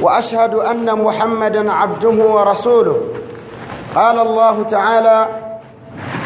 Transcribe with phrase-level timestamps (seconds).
[0.00, 2.96] وأشهد أن محمدا عبده ورسوله.
[3.94, 5.28] قال الله تعالى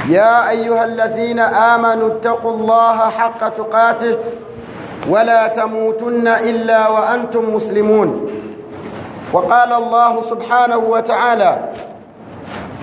[0.08, 4.16] يا أيها الذين آمنوا اتقوا الله حق تقاته
[5.08, 8.30] ولا تموتن إلا وأنتم مسلمون.
[9.32, 11.68] وقال الله سبحانه وتعالى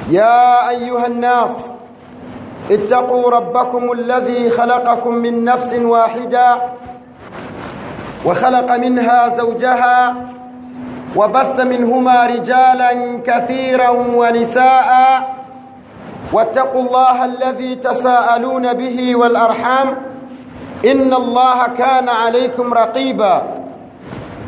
[0.09, 1.75] يا أيها الناس
[2.71, 6.61] اتقوا ربكم الذي خلقكم من نفس واحدة
[8.25, 10.15] وخلق منها زوجها
[11.15, 12.91] وبث منهما رجالا
[13.25, 14.89] كثيرا ونساء.
[16.33, 19.87] واتقوا الله الذي تساءلون به والأرحام.
[20.85, 23.43] إن الله كان عليكم رقيبا.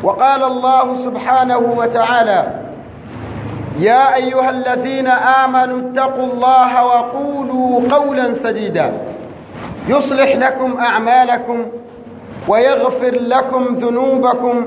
[0.02, 2.40] وقال الله سبحانه وتعالى
[3.78, 8.92] يا أيها الذين آمنوا اتقوا الله وقولوا قولا سديدا.
[9.88, 11.66] يصلح لكم أعمالكم
[12.48, 14.66] ويغفر لكم ذنوبكم.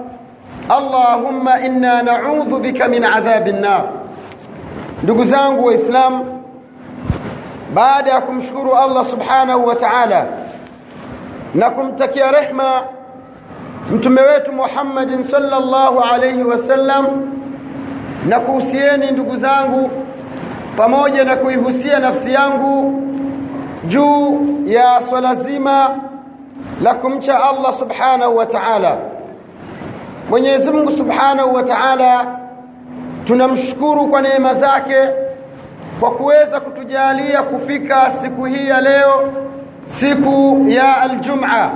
[0.77, 3.83] allahumma inna naudhu bika min adhabi nnar
[5.03, 6.23] ndugu zangu waislam
[7.73, 10.25] baada ya kumshukuru allah subhanahu wa taala
[11.55, 12.83] na kumtakia rehma
[13.91, 17.05] mtume wetu muhammadin salllahu alaihi wasallam
[18.27, 19.91] na kuhusieni ndugu zangu
[20.77, 23.01] pamoja na kuihusia nafsi yangu
[23.87, 25.99] juu ya swala zima
[26.83, 28.97] la kumcha allah subhanahu wa taala.
[30.31, 32.39] Mwenyezi Mungu subhanahu wa ta'ala
[33.25, 34.95] tunamshukuru kwa neema zake
[35.99, 39.33] kwa kuweza kutujalia kufika siku hii ya leo
[39.85, 41.71] siku ya aljum'a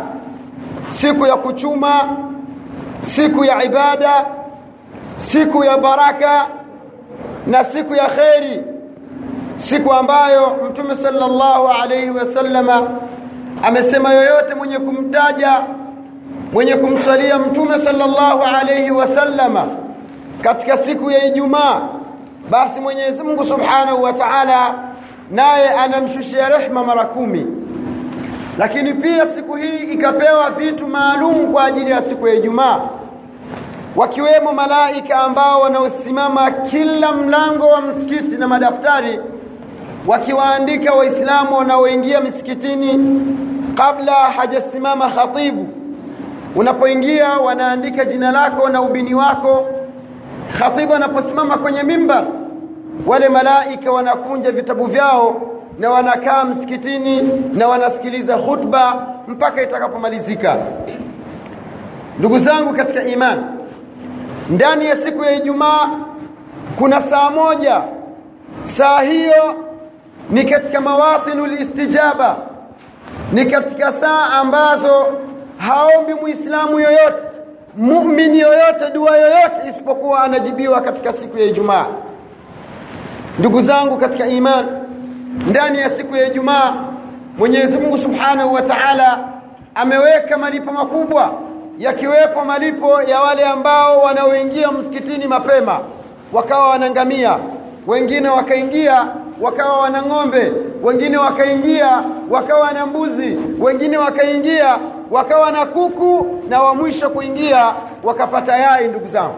[0.88, 2.18] siku ya kuchuma
[3.02, 4.26] siku ya ibada
[5.18, 6.48] siku ya baraka
[7.48, 8.64] na siku ya kheri
[9.58, 12.90] siku ambayo mtume sallallahu alayhi wasallama
[13.64, 15.64] amesema yoyote mwenye kumtaja
[16.56, 19.68] mwenye kumswalia mtume sallallahu alayhi wasallama
[20.42, 21.82] katika siku ya Ijumaa
[22.50, 24.76] basi Mwenyezi Mungu Subhanahu wa Ta'ala
[25.32, 27.46] naye anamshushia rehma mara kumi.
[28.58, 32.80] Lakini pia siku hii ikapewa vitu maalum kwa ajili ya siku ya Ijumaa
[33.96, 39.20] wakiwemo malaika ambao wanaosimama kila mlango wa msikiti na madaftari
[40.08, 43.22] wakiwaandika waislamu wanaoingia misikitini
[43.76, 45.68] kabla hajasimama khatibu
[46.56, 49.68] unapoingia wanaandika jina lako na ubini wako.
[50.60, 52.26] Khatibu anaposimama kwenye mimbar
[53.08, 55.42] wale malaika wanakunja vitabu vyao
[55.80, 57.22] na wanakaa msikitini
[57.54, 60.56] na wanasikiliza khutba mpaka itakapomalizika.
[62.20, 63.42] Ndugu zangu katika imani
[64.50, 65.90] ndani ya siku ya Ijumaa
[66.78, 67.82] kuna saa moja.
[68.64, 69.56] Saa hiyo
[70.30, 72.36] ni katika mawatinu istijaba
[73.34, 75.06] ni katika saa ambazo
[75.58, 77.24] haombi muislamu yoyote
[77.78, 81.86] muumini yoyote dua yoyote isipokuwa anajibiwa katika siku ya Ijumaa.
[83.40, 84.68] Ndugu zangu katika imani
[85.50, 86.74] ndani ya siku ya Ijumaa
[87.38, 89.20] Mwenyezi Mungu Subhanahu wa Ta'ala
[89.76, 91.34] ameweka malipo makubwa
[91.80, 95.80] yakiwepo malipo ya wale ambao wanaoingia msikitini mapema
[96.34, 97.38] wakawa wanangamia
[97.88, 99.08] wengine wakaingia
[99.42, 100.52] wakawa wana ng'ombe
[100.84, 104.78] wengine wakaingia wakawa na mbuzi wengine wakaingia
[105.12, 107.74] wakawa na kuku na wa mwisho kuingia
[108.04, 109.36] wakapata yai ndugu zangu.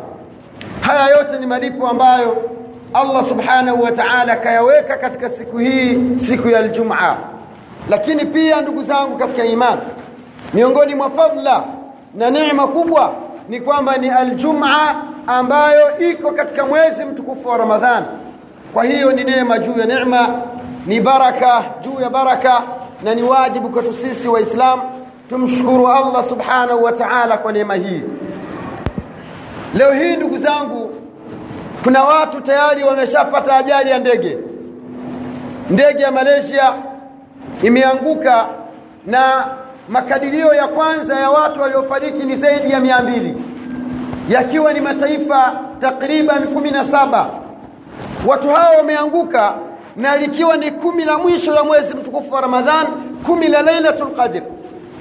[0.81, 2.37] Haya yote ni malipo ambayo
[2.93, 7.15] Allah subhanahu wa ta'ala kayaweka katika siku hii siku ya Ijumaa.
[7.89, 9.81] Lakini pia ndugu zangu katika imani
[10.53, 11.63] miongoni mwa fadhila
[12.15, 13.13] na neema kubwa
[13.49, 14.95] ni kwamba ni aljumaa
[15.27, 18.03] ambayo iko katika mwezi mtukufu wa Ramadhan.
[18.73, 20.29] Kwa hiyo ni neema juu ya neema
[20.85, 22.61] ni baraka juu ya baraka
[23.03, 24.81] na ni wajibu kwetu sisi waislamu
[25.29, 28.01] tumshukuru Allah subhanahu wa ta'ala kwa neema hii.
[29.73, 30.93] Leo hii ndugu zangu
[31.83, 34.37] kuna watu tayari wameshapata ajali ya ndege.
[35.69, 36.73] Ndege ya malaysia
[37.63, 38.45] imeanguka
[39.05, 39.45] na
[39.89, 43.35] makadirio ya kwanza ya watu waliofariki ni zaidi ya mia mbili
[44.29, 47.29] yakiwa ni mataifa takriban kumi na saba.
[48.27, 49.53] Watu hao wameanguka
[49.95, 52.87] na likiwa ni kumi la mwisho la mwezi mtukufu wa ramadhan
[53.25, 54.41] kumi la lailatul qadr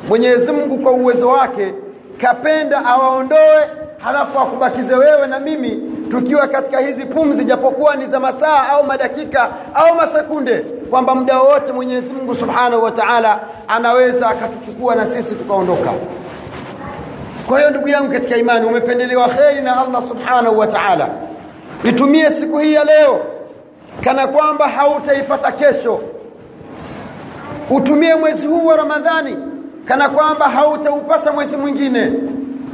[0.08, 1.74] mwenyezi mungu kwa uwezo wake
[2.20, 3.66] kapenda awaondoe
[3.98, 9.48] halafu akubakize wewe na mimi tukiwa katika hizi pumzi japokuwa ni za masaa au madakika
[9.74, 10.58] au masekunde
[10.90, 15.90] kwamba muda wowote mwenyezi mungu subhanahu wa taala anaweza akatuchukua na sisi tukaondoka.
[17.48, 21.08] Kwa hiyo ndugu yangu katika imani umependelewa kheri na allah subhanahu wa taala.
[21.84, 23.20] Itumie siku hii ya leo
[24.04, 26.00] kana kwamba hautaipata kesho.
[27.70, 29.36] Utumie mwezi huu wa ramadhani
[29.88, 32.12] kana kwamba hautaupata mwezi mwingine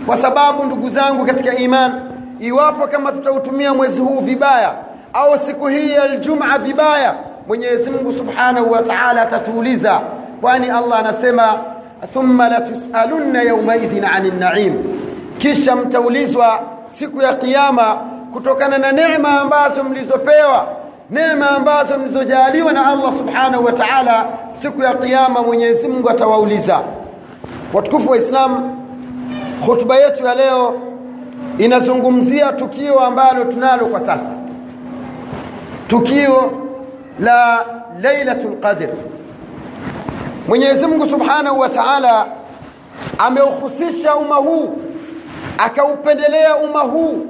[0.06, 1.94] kwa sababu ndugu zangu katika imani
[2.40, 4.72] iwapo kama tutautumia mwezi huu vibaya
[5.12, 7.14] au siku hii ya aljumaa vibaya
[7.48, 10.00] mwenyezi mungu subhanahu wa taala atatuuliza
[10.40, 11.58] kwani allah anasema
[12.12, 14.74] thumma latusalunna yaumaidhin ani naim.
[15.38, 16.60] Kisha mtaulizwa
[16.94, 17.96] siku ya kiama
[18.32, 20.66] kutokana na neema ambazo mlizopewa
[21.10, 26.80] neema ambazo mlizojaliwa na allah subhanahu wa taala siku ya kiama mwenyezi mungu atawauliza
[27.72, 28.78] watukufu wa islamu
[29.66, 30.74] hutuba yetu ya leo
[31.58, 34.30] inazungumzia tukio ambalo tunalo kwa sasa.
[35.88, 36.52] Tukio
[37.20, 37.66] la
[38.02, 38.88] lailatul qadr.
[40.48, 42.26] Mwenyezi mungu subhanahu wa taala
[43.18, 44.78] ameuhusisha umma huu
[45.58, 47.26] akaupendelea umma huu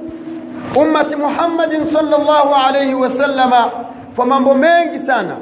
[0.75, 3.71] ummati muhammadin salllahu alaihi wasallama
[4.15, 5.35] kwa mambo mengi sana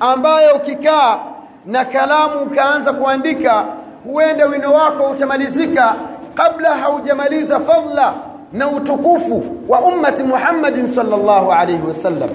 [0.00, 1.18] ambayo ukikaa
[1.66, 3.64] na kalamu ukaanza kuandika
[4.12, 5.94] huenda wino wako utamalizika
[6.34, 8.14] kabla haujamaliza fadla
[8.52, 12.30] na utukufu wa ummati muhammadin sallallahu alayhi wasallam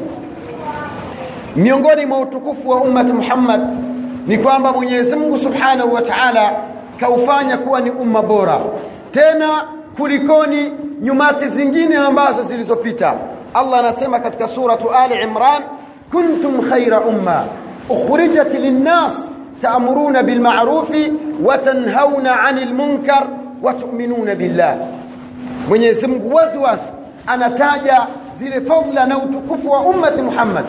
[1.56, 3.62] miongoni mwa utukufu wa ummati muhammad
[4.28, 6.52] ni kwamba mwenyezi mungu subhanahu wa taala
[7.00, 8.60] kaufanya kuwa ni umma bora.
[9.12, 9.64] Tena
[9.98, 10.72] kulikoni
[11.02, 13.14] nyumati zingine ambazo zilizopita.
[13.54, 15.62] Allah anasema katika suratu ali imran
[16.12, 17.44] kuntum khaira umma
[17.90, 19.14] ukhrijat linnas
[19.62, 20.24] taamuruna
[21.58, 23.24] tanhauna 'anil ani lmunkar
[23.62, 24.76] watuminuna billah.
[25.70, 26.82] Mwenyezi mungu wazi
[27.28, 28.08] anataja
[28.40, 30.66] zile fadhila na utukufu wa ummati muhammad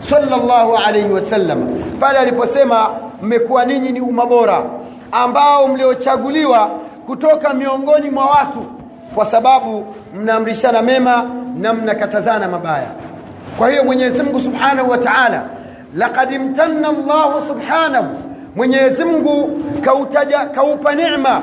[0.00, 1.68] sallallahu alayhi wasallam
[2.00, 2.90] pale aliposema
[3.22, 4.62] mmekuwa ninyi ni umma bora
[5.12, 6.70] ambao mliochaguliwa
[7.06, 8.66] kutoka miongoni mwa watu
[9.14, 12.86] kwa sababu mnaamrishana mema na mnakatazana mabaya.
[13.58, 15.42] Kwa hiyo mwenyezi mungu subhanahu wa taala
[15.96, 18.06] laqad imtanna llahu subhanahu
[18.56, 21.42] mwenyezi mungu kautaja kaupa neema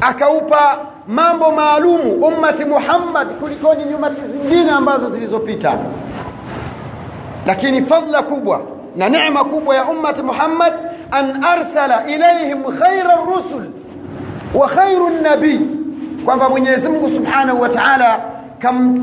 [0.00, 0.78] akaupa
[1.08, 5.72] mambo maalumu ummati muhammad kulikoni nyumati zingine ambazo zilizopita.
[7.46, 8.60] Lakini fadla kubwa
[8.96, 10.72] na neema kubwa ya ummati muhammad
[11.10, 13.62] an arsala ilaihim khaira rusul
[14.54, 15.60] wa khairu nabii
[16.24, 18.20] kwamba mwenyezi mungu subhanahu wa taala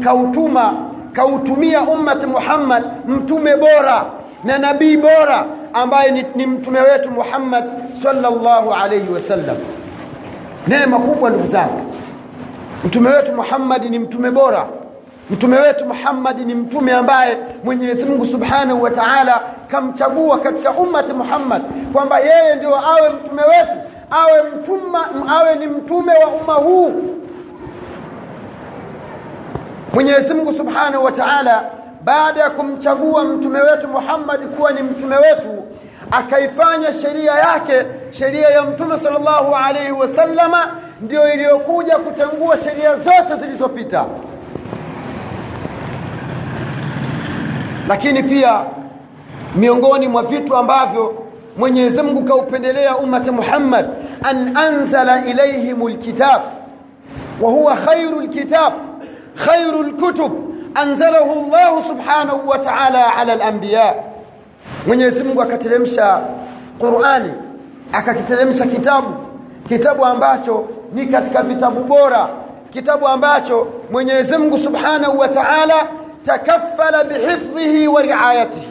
[0.03, 0.73] kautuma
[1.13, 4.05] kautumia ummati muhammad mtume bora
[4.43, 7.63] na nabii bora ambaye ni, ni mtume wetu muhammad
[8.03, 9.57] sallallahu alaihi wasallam
[10.67, 11.93] neema kubwa ndugu zangu.
[12.85, 14.65] Mtume wetu muhammadi ni mtume bora.
[15.29, 21.61] Mtume wetu muhammadi ni mtume ambaye mwenyezi mungu subhanahu wa taala kamchagua katika ummati muhammad
[21.93, 23.77] kwamba yeye ndio awe mtume wetu
[24.11, 26.91] awe mtuma, awe ni mtume wa umma huu.
[29.93, 31.63] Mwenyezi mungu subhanahu wa taala
[32.07, 35.63] baada ya kumchagua mtume wetu muhammadi kuwa ni mtume wetu
[36.11, 40.71] akaifanya sheria yake sheria ya mtume sallallahu alaihi wasallama
[41.01, 44.05] ndio iliyokuja kutangua sheria zote zilizopita.
[47.87, 48.61] Lakini pia
[49.55, 51.23] miongoni mwa vitu ambavyo
[51.57, 53.85] mwenyezi mungu kaupendelea ummati muhammad
[54.23, 56.41] an anzala ilayhim lkitab
[57.41, 58.73] wa huwa khairul lkitab
[59.45, 63.93] khairul lkutub anzalahu llahu subhanahu wa taala ala lanbiya
[64.87, 66.19] mwenyezi mungu akateremsha
[66.79, 67.33] qurani
[67.93, 69.13] akakiteremsha kitabu
[69.67, 72.27] kitabu ambacho ni katika vitabu bora
[72.73, 75.87] kitabu ambacho mwenyezi mungu subhanahu wa taala
[76.25, 78.67] takaffala bihifdhihi wa riayatihi.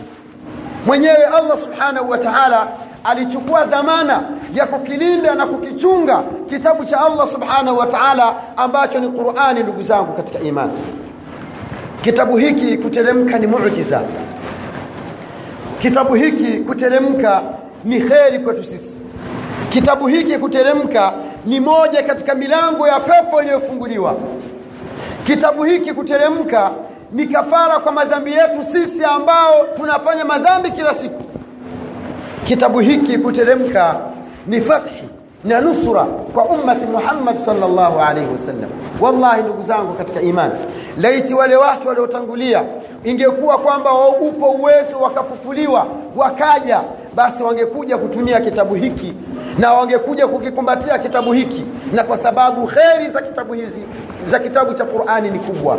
[0.87, 2.67] Mwenyewe allah subhanahu wa taala
[3.05, 4.23] alichukua dhamana
[4.55, 10.13] ya kukilinda na kukichunga kitabu cha allah subhanahu wa taala ambacho ni qurani ndugu zangu
[10.13, 10.73] katika imani
[12.03, 14.03] kitabu hiki kuteremka ni mujiza
[15.83, 17.43] kitabu hiki kuteremka
[17.85, 19.01] ni kheri kwetu sisi.
[19.71, 21.13] Kitabu hiki kuteremka
[21.47, 24.17] ni moja katika milango ya pepo iliyofunguliwa.
[25.27, 26.71] Kitabu hiki kuteremka
[27.13, 31.23] ni kafara kwa madhambi yetu sisi ambao tunafanya madhambi kila siku.
[32.45, 33.97] Kitabu hiki kuteremka
[34.47, 35.03] ni fathi
[35.45, 38.71] na nusura kwa ummati Muhammad sallallahu alaihi wasallam.
[39.01, 40.55] Wallahi ndugu zangu katika imani
[41.01, 42.63] laiti wale watu waliotangulia
[43.05, 46.81] ingekuwa kwamba upo uwezo wakafufuliwa wakaja
[47.15, 49.15] basi wangekuja kutumia kitabu hiki
[49.59, 51.65] na wangekuja kukikumbatia kitabu hiki.
[51.93, 53.81] Na kwa sababu kheri za kitabu hizi
[54.27, 55.79] za kitabu cha Qur'ani ni kubwa.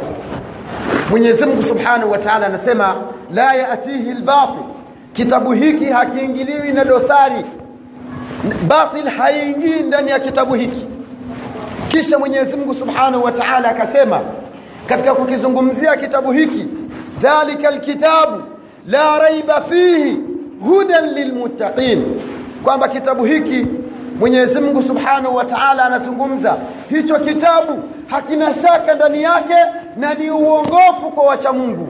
[1.09, 2.95] Mwenyezi Mungu Subhanahu wa Ta'ala anasema
[3.33, 4.63] la yatihi albatil.
[5.13, 7.45] Kitabu hiki hakiingiliwi na dosari
[8.67, 10.85] batil haingii ndani ya kitabu hiki.
[11.87, 14.19] Kisha Mwenyezi Mungu Subhanahu wa Ta'ala akasema
[14.87, 16.65] katika kukizungumzia kitabu hiki
[17.21, 18.43] dhalika alkitabu
[18.87, 20.19] la raiba fihi
[20.69, 22.03] hudan lilmuttaqin.
[22.63, 23.67] Kwamba kitabu hiki
[24.19, 26.57] Mwenyezi Mungu Subhanahu wa Ta'ala anazungumza
[26.89, 29.55] hicho kitabu hakina shaka ndani yake
[29.97, 31.87] na ni uongofu kwa wacha Mungu.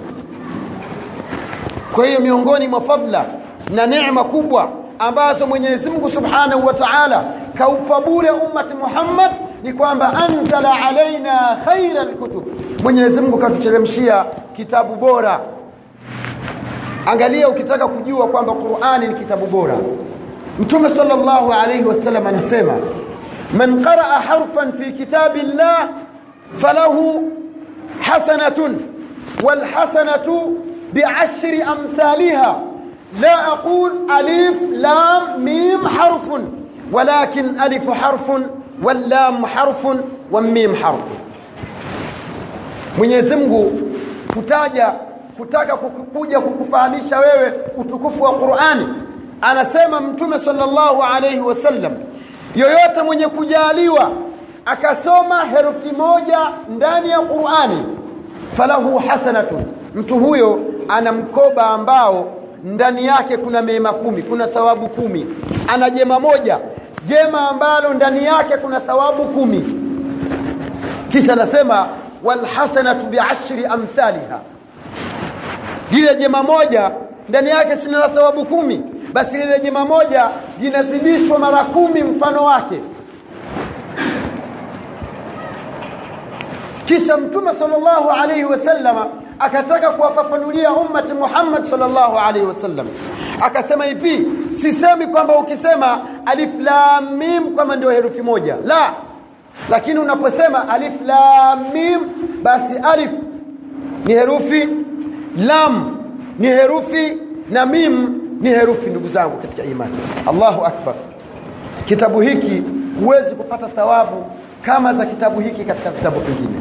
[1.96, 3.26] Kwa hiyo miongoni mwa fadla
[3.76, 7.24] na neema kubwa ambazo Mwenyezi Mungu Subhanahu wa Ta'ala
[7.58, 9.32] kaupa bure ummati Muhammad
[9.64, 12.44] ni kwamba anzala alaina khaira alkutub.
[12.84, 14.26] Mwenyezi Mungu katuteremshia
[14.56, 15.40] kitabu bora.
[17.06, 19.76] Angalia ukitaka kujua kwamba Qur'ani ni kitabu bora.
[20.60, 22.74] Mtume sallallahu alayhi wasallam anasema
[23.58, 25.90] man qaraa harfan fi kitabillah
[26.58, 27.32] falahu
[28.00, 28.78] hasanatun
[29.44, 30.58] wal hasanatu
[30.94, 32.56] bi'ashri amsalha
[33.21, 36.31] لا أقول ألف لام ميم حرف
[36.93, 38.31] ولكن ألف حرف
[38.83, 39.87] واللام حرف
[40.31, 41.03] والميم حرف
[42.99, 43.81] Mwenyezi Mungu
[44.35, 44.93] kutaja
[45.37, 48.89] kutaka kukuja kukufahamisha wewe utukufu wa Qur'ani
[49.41, 51.93] anasema mtume sallallahu alayhi wasallam
[52.57, 54.11] yoyote mwenye kujaliwa
[54.67, 56.39] akasoma herufi moja
[56.77, 57.85] ndani ya Qur'ani
[58.57, 59.63] falahu hasanatun
[59.95, 62.33] mtu huyo ana mkoba ambao
[62.74, 65.26] ndani yake kuna mema kumi kuna thawabu kumi.
[65.68, 66.60] Ana jema moja
[67.08, 69.64] jema ambalo ndani yake kuna thawabu kumi.
[71.12, 71.88] Kisha anasema
[72.24, 74.40] walhasanatu biashri amthaliha.
[75.92, 76.92] Lile jema moja
[77.30, 78.82] ndani yake sina thawabu kumi.
[79.14, 82.80] Basi lile jema moja linazidishwa mara kumi mfano wake.
[86.86, 89.08] Kisha mtume sallallahu alaihi wasallama
[89.40, 92.88] akataka kuwafafanulia ummati Muhammad sallallahu alaihi wasallam.
[93.42, 94.28] Akasema hivi
[94.62, 98.56] sisemi kwamba ukisema alif lam mim kwamba ndio herufi moja.
[98.66, 98.94] La.
[99.70, 102.00] Lakini unaposema alif lam mim
[102.44, 103.12] basi alif
[104.06, 104.70] ni herufi
[105.38, 105.98] lam
[106.40, 107.18] ni herufi
[107.50, 109.98] na mim ni herufi ndugu zangu katika imani.
[110.30, 110.94] Allahu akbar.
[111.86, 112.64] Kitabu hiki
[113.04, 114.26] huwezi kupata thawabu
[114.62, 116.60] kama za kitabu hiki katika vitabu vingine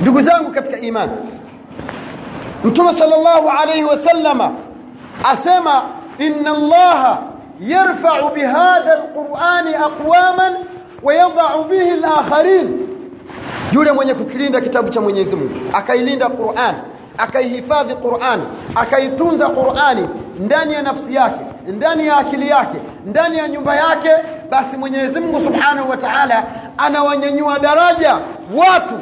[0.00, 1.12] ndugu zangu katika imani
[2.64, 4.52] mtume sallallahu alayhi wasallama
[5.24, 5.82] asema
[6.18, 7.18] inna allaha
[7.60, 10.54] yarfa'u bihadha alqur'ani aqwaman
[11.02, 12.86] wa yadh'u bihi alakharin.
[13.72, 16.74] Yule mwenye kukilinda kitabu cha Mwenyezi Mungu akailinda Qur'an
[17.18, 18.40] akaihifadhi Qur'an
[18.74, 20.08] akaitunza Qur'ani
[20.40, 24.10] ndani ya nafsi yake ndani ya akili yake ndani ya nyumba yake
[24.50, 26.44] basi Mwenyezi Mungu Subhanahu wa Ta'ala
[26.78, 28.18] anawanyanyua daraja
[28.54, 28.94] watu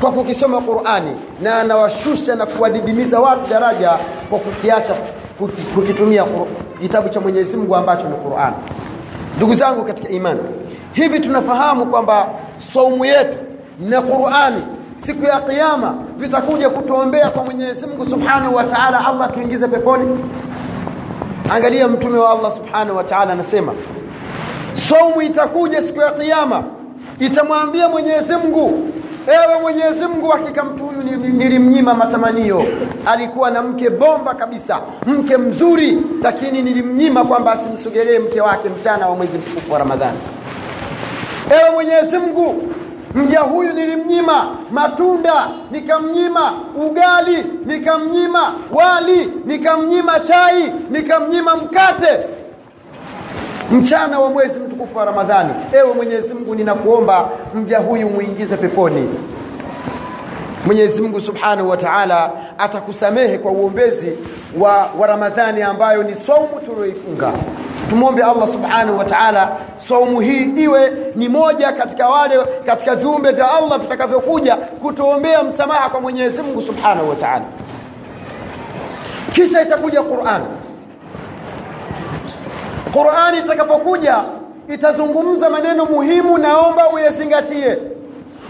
[0.00, 1.10] kwa kukisoma Qur'ani
[1.42, 3.90] na anawashusha na kuwadidimiza watu daraja
[4.30, 4.94] kwa kukiacha
[5.74, 6.24] kukitumia
[6.80, 8.52] kitabu cha Mwenyezi Mungu ambacho ni Qur'an.
[9.36, 10.40] Ndugu zangu katika imani,
[10.92, 12.26] hivi tunafahamu kwamba
[12.74, 13.38] saumu yetu
[13.80, 14.62] na Qur'ani
[15.06, 20.18] siku ya kiyama vitakuja kutuombea kwa Mwenyezi Mungu Subhanahu wa Ta'ala, Allah tuingize peponi.
[21.54, 23.72] Angalia mtume wa Allah Subhanahu wa Ta'ala anasema
[24.72, 26.62] saumu itakuja siku ya kiyama
[27.20, 28.88] itamwambia Mwenyezi Mungu
[29.28, 32.64] ewe Mwenyezi Mungu hakika mtu huyu nilimnyima matamanio.
[33.06, 39.16] Alikuwa na mke bomba kabisa mke mzuri lakini nilimnyima kwamba asimsogelee mke wake mchana wa
[39.16, 40.18] mwezi mtukufu wa Ramadhani.
[41.50, 42.62] Ewe Mwenyezi Mungu
[43.14, 46.52] mja huyu nilimnyima matunda nikamnyima
[46.86, 52.26] ugali nikamnyima wali nikamnyima chai nikamnyima mkate
[53.70, 59.08] mchana wa mwezi mtukufu wa Ramadhani ewe Mwenyezi Mungu ninakuomba mja huyu muingize peponi.
[60.66, 64.12] Mwenyezi Mungu Subhanahu wa Ta'ala atakusamehe kwa uombezi
[64.58, 67.32] wa, wa Ramadhani ambayo ni saumu tuliyoifunga.
[67.90, 69.48] tumwombe Allah Subhanahu wa Ta'ala
[69.78, 76.00] saumu hii iwe ni moja katika wale katika viumbe vya Allah vitakavyokuja kutuombea msamaha kwa
[76.00, 77.44] Mwenyezi Mungu Subhanahu wa Ta'ala.
[79.32, 80.42] Kisha itakuja Qur'an
[82.92, 84.24] Qur'ani itakapokuja
[84.74, 87.78] itazungumza maneno muhimu naomba uyazingatie.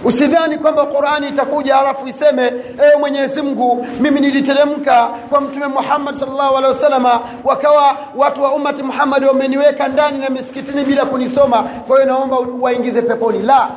[0.05, 2.43] Usidhani kwamba qurani itakuja halafu iseme
[2.85, 8.83] ewe mwenyezi mungu mimi niliteremka kwa mtume muhammad salllahu alehi wasalama wakawa watu wa ummati
[8.83, 11.63] muhammad wameniweka ndani na misikitini bila kunisoma.
[11.63, 13.43] Kwa hiyo naomba waingize peponi.
[13.43, 13.69] La.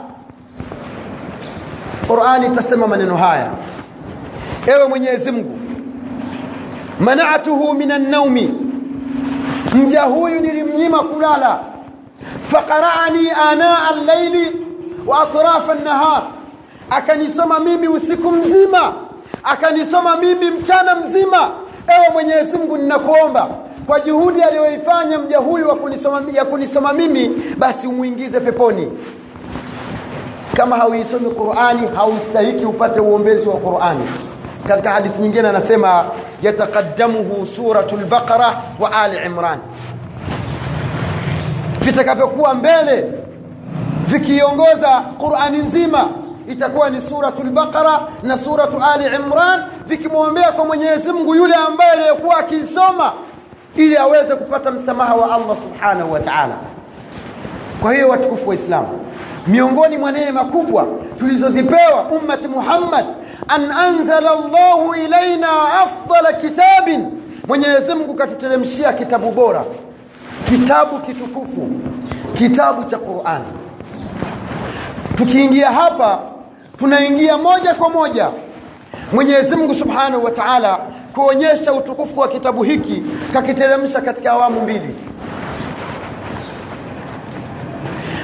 [2.08, 3.50] Qurani itasema maneno haya.
[4.68, 5.60] Ewe mwenyezi mungu
[7.00, 8.54] manatuhu min annaumi
[9.76, 11.60] mja huyu nilimnyima kulala.
[12.52, 14.66] Faqaraani anaa allaili
[15.08, 16.24] wa atrafa nahar
[16.90, 18.94] akanisoma mimi usiku mzima.
[19.44, 21.50] Akanisoma mimi mchana mzima.
[21.88, 23.48] Ewe mwenyezi mungu ninakuomba
[23.88, 28.92] kwa juhudi aliyoifanya mja huyu wa kunisoma, ya kunisoma mimi basi umwingize peponi.
[30.56, 34.04] Kama hauisomi qurani haustahiki upate uombezi wa qurani.
[34.68, 36.06] Katika hadithi nyingine anasema
[36.42, 39.60] yataqaddamuhu suratu lbaqara wa ali imran.
[41.82, 43.14] Vitakavyokuwa mbele
[44.08, 46.10] vikiongoza qurani nzima
[46.50, 52.38] itakuwa ni suratu lbaqara na suratu ali imran vikimwombea kwa mwenyezi mungu yule ambaye aliyekuwa
[52.38, 53.14] akiisoma
[53.76, 56.54] ili aweze kupata msamaha wa allah subhanahu wa taala.
[57.82, 59.06] Kwa hiyo watukufu wa islamu
[59.48, 60.88] miongoni mwa neema kubwa
[61.20, 63.06] tulizozipewa ummati muhammad
[63.48, 65.48] an anzala llahu ilaina
[65.82, 67.08] afdala kitabin.
[67.48, 69.64] Mwenyezi mungu katuteremshia kitabu bora
[70.50, 71.70] kitabu kitukufu
[72.38, 73.46] kitabu cha qurani
[75.18, 76.20] tukiingia hapa
[76.78, 78.30] tunaingia moja kwa moja.
[79.14, 80.80] Mwenyezi mungu subhanahu wa taala
[81.14, 84.96] kuonyesha utukufu wa kitabu hiki kakiteremsha katika awamu mbili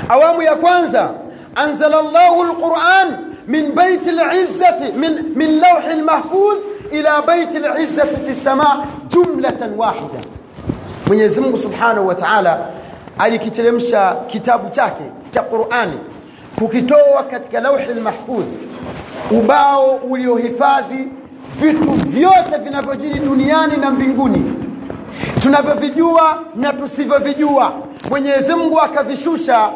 [0.09, 1.09] awamu ya kwanza
[1.55, 6.57] anzala alquran lquran min baiti alizzati min, min lauhi lmahfudh
[6.91, 10.19] ila baiti lizzati fi samaa jumlatan wahida.
[11.07, 12.59] Mwenyezi mungu subhanahu wa taala
[13.19, 15.99] alikiteremsha kitabu chake cha qurani
[16.59, 18.45] kukitoa katika lauhi lmahfudh
[19.31, 21.07] ubao uliohifadhi
[21.59, 24.53] vitu vyote vinavyojiri duniani na mbinguni.
[25.41, 27.73] Tunavyovijua na tusivyovijua
[28.09, 29.69] mwenyezi mungu akavishusha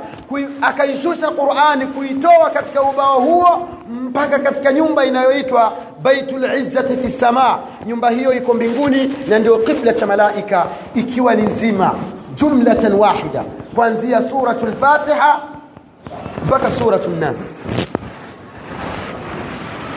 [0.62, 8.34] akaishusha qurani kuitoa katika ubao huo mpaka katika nyumba inayoitwa baitulizzati fi lsama nyumba hiyo
[8.34, 10.66] iko mbinguni na ndio qibla cha malaika
[10.96, 11.96] ikiwa ni nzima
[12.36, 13.44] jumlatan wahida
[13.76, 15.42] kuanzia suratul lfatiha
[16.46, 17.64] mpaka suratul Nas.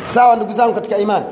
[0.07, 1.25] Sawa ndugu zangu katika imani?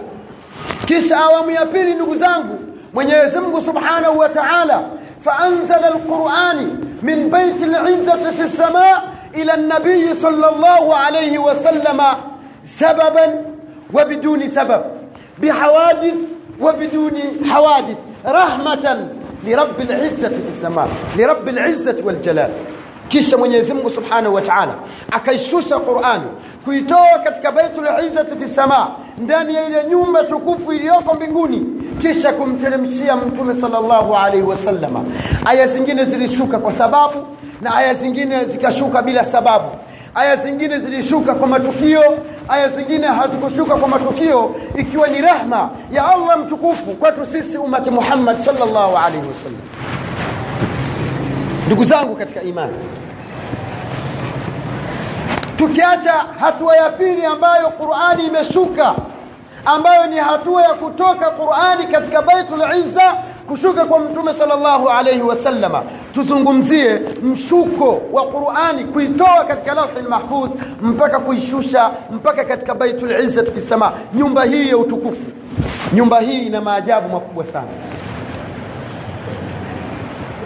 [0.87, 2.59] Kisha awamu ya pili ndugu zangu
[2.95, 4.81] mwenyezi mungu subhanahu wa taala
[5.25, 6.59] فأنزل القرآن
[7.03, 9.05] من بيت العزة في السماء
[9.35, 12.01] إلى النبي صلى الله عليه وسلم
[12.65, 13.45] سببا
[13.95, 14.83] وبدون سبب
[15.39, 16.15] بحوادث
[16.61, 17.13] وبدون
[17.51, 19.09] حوادث رحمة
[19.47, 22.51] لرب العزة في السماء لرب العزة والجلال.
[23.13, 24.75] Kisha mwenyezi mungu subhanahu wa taala
[25.11, 26.25] akaishusha qurani
[26.65, 31.67] kuitoa katika baitul izzati fi samaa ndani ya ile nyumba tukufu iliyoko mbinguni
[32.01, 35.05] kisha kumteremshia mtume salllahu alaihi wasallama
[35.45, 37.15] aya zingine zilishuka kwa sababu
[37.63, 39.69] na aya zingine zikashuka bila sababu.
[40.15, 42.03] Aya zingine zilishuka kwa matukio
[42.49, 48.39] aya zingine hazikushuka kwa matukio ikiwa ni rehma ya allah mtukufu kwetu sisi umati muhammad
[48.45, 49.61] salllahu alaihi wasallam
[51.67, 52.73] ndugu zangu katika imani
[55.67, 58.95] tukiacha hatua ya pili ambayo qurani imeshuka
[59.65, 63.15] ambayo ni hatua ya kutoka qurani katika baitul izza
[63.49, 65.83] kushuka kwa mtume salllahu alaihi wasallama
[66.15, 70.51] tuzungumzie mshuko wa qurani kuitoa katika lauhi lmahfudh
[70.83, 73.93] mpaka kuishusha mpaka katika baitul izzati fi sama.
[74.15, 75.23] Nyumba hii ya utukufu.
[75.95, 77.69] Nyumba hii ina maajabu makubwa sana.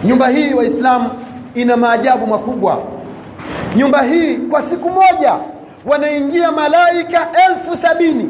[0.03, 1.09] Nyumba hii waislamu
[1.55, 2.96] ina maajabu makubwa
[3.75, 5.35] nyumba hii kwa siku moja
[5.85, 8.29] wanaingia malaika elfu sabini.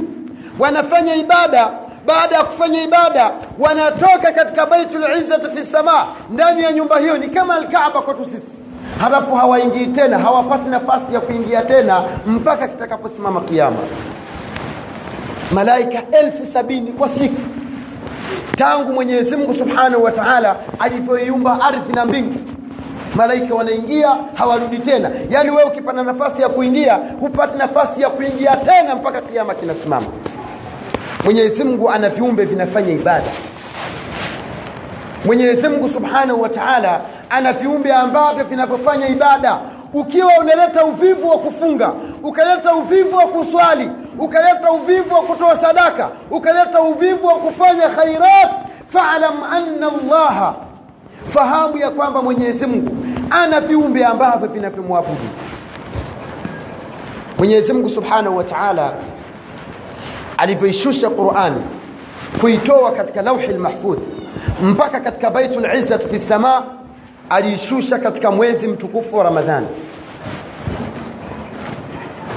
[0.60, 1.70] Wanafanya ibada.
[2.06, 7.28] Baada ya kufanya ibada wanatoka katika baitul izzati fi sama ndani ya nyumba hiyo ni
[7.28, 8.62] kama alkaaba kwetu sisi.
[9.02, 13.78] Halafu hawaingii tena hawapati nafasi ya kuingia tena mpaka kitakaposimama kiama
[15.52, 17.42] malaika elfu sabini kwa siku.
[18.58, 22.40] Tangu mwenyezi mungu subhanahu wa taala alivyoiumba ardhi na mbingu
[23.16, 25.12] malaika wanaingia hawarudi tena.
[25.30, 30.06] Yaani wewe ukipata nafasi ya kuingia hupati nafasi ya kuingia tena mpaka kiama kinasimama.
[31.26, 33.26] Mwenyezi mungu ana viumbe vinafanya ibada.
[35.26, 39.58] Mwenyezi mungu subhanahu wa taala ana viumbe ambavyo vinavyofanya ibada.
[39.94, 41.92] Ukiwa unaleta uvivu wa kufunga
[42.24, 43.90] ukaleta uvivu wa kuswali
[44.20, 48.50] ukaleta uvivu wa kutoa sadaka ukaleta uvivu wa kufanya khairat
[48.88, 50.56] falam anna allaha
[51.30, 52.98] fahamu ya kwamba mwenyezi mungu
[53.30, 55.30] ana viumbe ambavyo vinavyomwabudu
[57.38, 58.94] Mwenyezi Mungu Subhanahu wa Ta'ala
[60.38, 61.62] alivyoishusha Qur'ani
[62.42, 64.00] kuitoa katika lauhi lmahfudh
[64.64, 66.64] mpaka katika baitu lizzat fi sama
[67.30, 69.68] aliishusha katika mwezi mtukufu wa Ramadhani.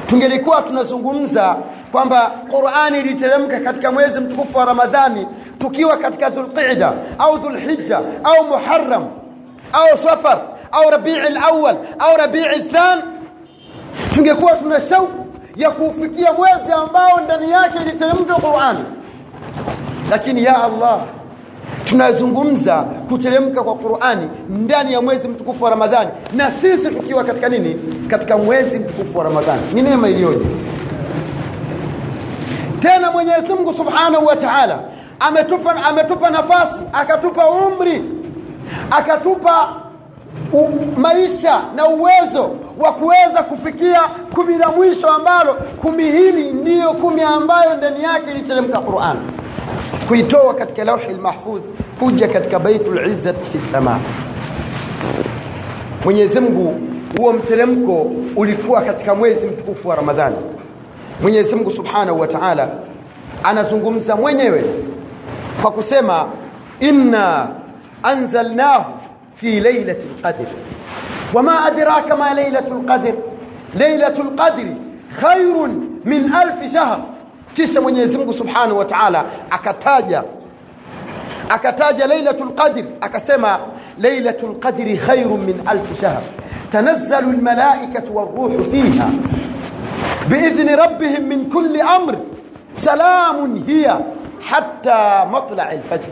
[0.06, 1.56] Tungelikuwa tunazungumza
[1.92, 5.26] kwamba Qur'ani iliteremka katika mwezi mtukufu wa Ramadhani
[5.60, 9.04] tukiwa katika dhulqida au Dhulhijja au Muharram
[9.72, 10.40] au Safar
[10.72, 11.16] au rabii
[11.50, 13.02] Awwal au Rabi'il Than
[14.14, 18.84] tungekuwa tuna shauku ya kuufikia mwezi ambao ndani yake iliteremka Qur'ani
[20.10, 21.00] lakini ya Allah
[21.84, 22.76] tunazungumza
[23.08, 26.10] kuteremka kwa Qur'ani ndani ya mwezi mtukufu wa Ramadhani.
[26.32, 27.76] Na sisi tukiwa katika nini?
[28.08, 29.62] Katika mwezi mtukufu wa Ramadhani.
[29.74, 30.44] Ni neema iliyoje?
[32.82, 34.78] Tena Mwenyezi Mungu Subhanahu wa Ta'ala
[35.20, 38.02] ametupa ametupa nafasi akatupa umri
[38.90, 39.68] akatupa
[40.52, 44.00] u, maisha na uwezo wa kuweza kufikia
[44.34, 49.16] kumi la mwisho ambalo kumi hili ndiyo kumi ambayo ndani yake iliteremka Qur'an.
[50.08, 51.62] Kuitoa katika lauhi lmahfudh
[51.98, 53.98] kuja katika baitul izzat fi sama
[56.04, 56.80] Mwenyezi Mungu
[57.18, 60.36] huo mteremko ulikuwa katika mwezi mtukufu wa Ramadhani.
[61.22, 62.68] Mwenyezi Mungu Subhanahu wa Ta'ala
[63.44, 64.64] anazungumza mwenyewe
[65.62, 66.26] kwa kusema
[66.80, 67.48] inna
[68.02, 68.84] anzalnahu
[69.34, 70.46] fi lailatul qadr
[71.34, 73.14] wama adraka ma lailatul qadr
[73.78, 74.66] lailatul qadr
[75.20, 76.98] khairun min alf shahr
[77.54, 80.24] kisha Mwenyezi Mungu Subhanahu wa Ta'ala akataja
[81.48, 83.60] akataja lailatul qadr akasema
[83.98, 86.22] lailatul qadri khairun min alf shahr
[86.72, 89.08] tanazzalu almalaikatu waruhu fiha
[90.30, 92.18] باذن ربهم من كل أمر
[92.74, 93.98] سلام هي
[94.50, 96.08] hatta matla'i al-fajr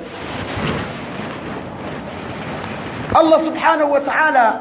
[3.14, 4.60] Allah subhanahu wa ta'ala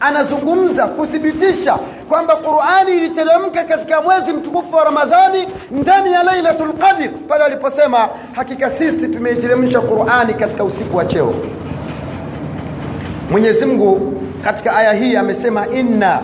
[0.00, 1.74] anazungumza kuthibitisha
[2.08, 8.70] kwamba Qur'ani iliteremka katika mwezi mtukufu wa Ramadhani ndani ya Lailatul Qadr pale aliposema hakika
[8.70, 11.34] sisi tumeiteremsha Qur'ani katika usiku wa cheo.
[13.30, 16.20] Mwenyezi Mungu katika aya hii amesema inna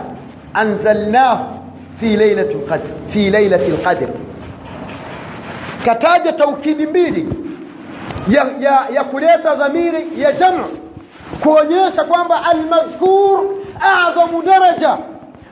[0.54, 1.44] anzalnahu
[2.00, 4.08] fi lailatul qadr fi lailatul qadr
[5.84, 7.28] kataja taukidi mbili
[8.28, 10.64] ya, ya, ya kuleta dhamiri ya jamu
[11.42, 13.40] kuonyesha kwamba almadhkur
[13.80, 14.98] adhamu daraja.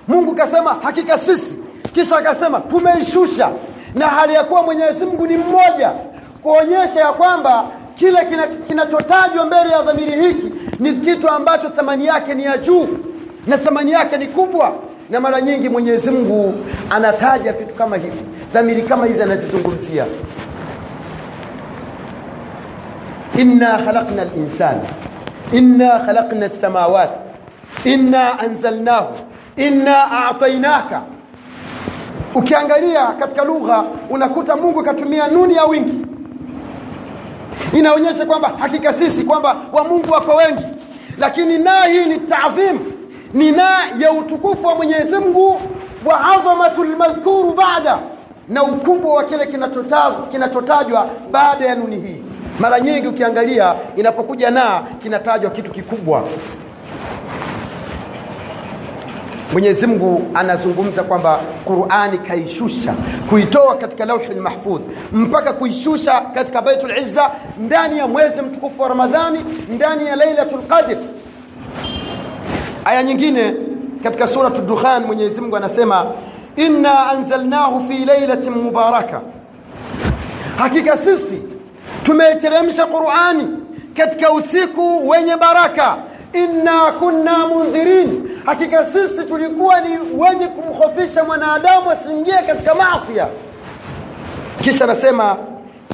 [0.08, 1.58] Mungu kasema hakika sisi.
[1.92, 3.50] Kisha akasema tumeishusha.
[3.94, 5.90] Na hali ya kuwa Mwenyezi Mungu ni mmoja
[6.42, 7.64] kuonyesha ya kwamba
[7.94, 8.18] kile
[8.68, 12.88] kinachotajwa kina mbele ya dhamiri hiki ni kitu ambacho thamani yake ni ya juu
[13.46, 14.72] na thamani yake ni kubwa
[15.11, 16.55] na mara nyingi Mwenyezi Mungu
[16.90, 18.23] anataja vitu kama hivi.
[18.53, 20.07] Dhamiri kama hizi anazizungumzia.
[23.38, 24.83] Inna khalaqna al-insana.
[25.53, 27.25] Inna khalaqna as-samawati
[27.85, 29.14] inna anzalnahu.
[29.57, 31.03] Inna a'tainaka
[32.35, 36.07] ukiangalia katika lugha unakuta Mungu katumia nuni ya wingi.
[37.73, 40.64] Inaonyesha kwamba hakika sisi kwamba wa Mungu wako wengi.
[41.18, 42.79] Lakini na hii ni taadhim
[43.34, 45.60] ni na ya utukufu wa Mwenyezi Mungu
[46.04, 47.98] wa adhamatul madhkuru baada
[48.48, 49.46] na ukubwa wa kile
[50.30, 52.22] kinachotajwa baada ya nuni hii.
[52.60, 56.24] Mara nyingi ukiangalia inapokuja na kinatajwa kitu kikubwa.
[59.52, 62.94] Mwenyezi Mungu anazungumza kwamba Qur'ani kaishusha
[63.30, 69.38] kuitoa katika lauhi lmahfudh mpaka kuishusha katika Baitul Izza ndani ya mwezi mtukufu wa Ramadhani
[69.74, 70.96] ndani ya lailatu Qadr
[72.90, 73.55] aya nyingine
[74.03, 76.07] katika suratu Dukhan Mwenyezi Mungu anasema
[76.57, 79.20] inna anzalnahu fi lailatin mubaraka.
[80.59, 81.42] Hakika sisi
[82.05, 83.48] tumeiteremsha Qur'ani
[83.96, 85.96] katika usiku wenye baraka.
[86.33, 93.26] Inna kunna mundhirin hakika sisi tulikuwa ni wenye kumhofisha mwanadamu asiingie katika maasia
[94.61, 95.37] kisha anasema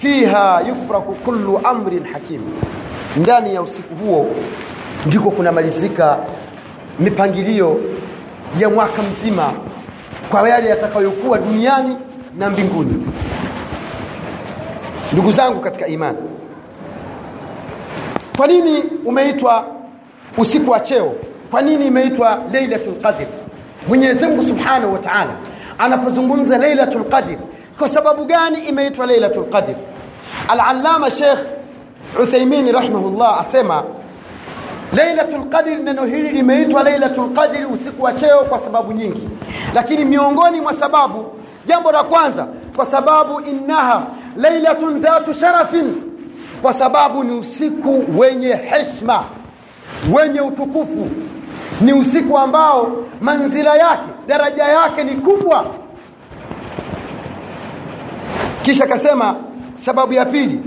[0.01, 2.41] fiha yufraku kullu amrin hakim.
[3.17, 4.27] Ndani ya usiku huo
[5.07, 6.19] ndiko kunamalizika
[6.99, 7.81] mipangilio
[8.61, 9.53] ya mwaka mzima
[10.31, 11.97] kwa yale yatakayokuwa duniani
[12.39, 13.07] na mbinguni.
[15.13, 16.19] Ndugu zangu katika imani
[18.37, 19.65] kwa nini umeitwa
[20.39, 21.13] usiku wa cheo?
[21.51, 23.27] Kwa nini imeitwa lailatul qadr?
[23.89, 25.31] Mwenyezi Subhanahu wa Ta'ala
[25.79, 27.37] anapozungumza lailatul qadr
[27.79, 29.75] kwa sababu gani imeitwa lailatul qadr?
[30.49, 31.39] Alalama shekh
[32.23, 33.85] Uthaymeen rahimahullah asema
[34.93, 39.29] lailatul qadr neno hili limeitwa lailatul qadr usiku wa cheo kwa sababu nyingi.
[39.75, 41.25] Lakini miongoni mwa sababu
[41.67, 42.47] jambo la kwanza
[42.77, 45.95] kwa sababu innaha lailatun dhatu sharafin
[46.63, 49.25] kwa sababu ni usiku wenye heshima
[50.13, 51.09] wenye utukufu.
[51.81, 55.67] Ni usiku ambao manzila yake daraja yake ni kubwa.
[58.63, 59.37] Kisha akasema
[59.85, 60.61] sababu ya pili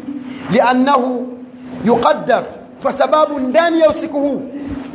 [0.51, 1.27] liannahu
[1.85, 2.43] yuqaddar
[2.81, 4.41] kwa sababu ndani ya usiku huu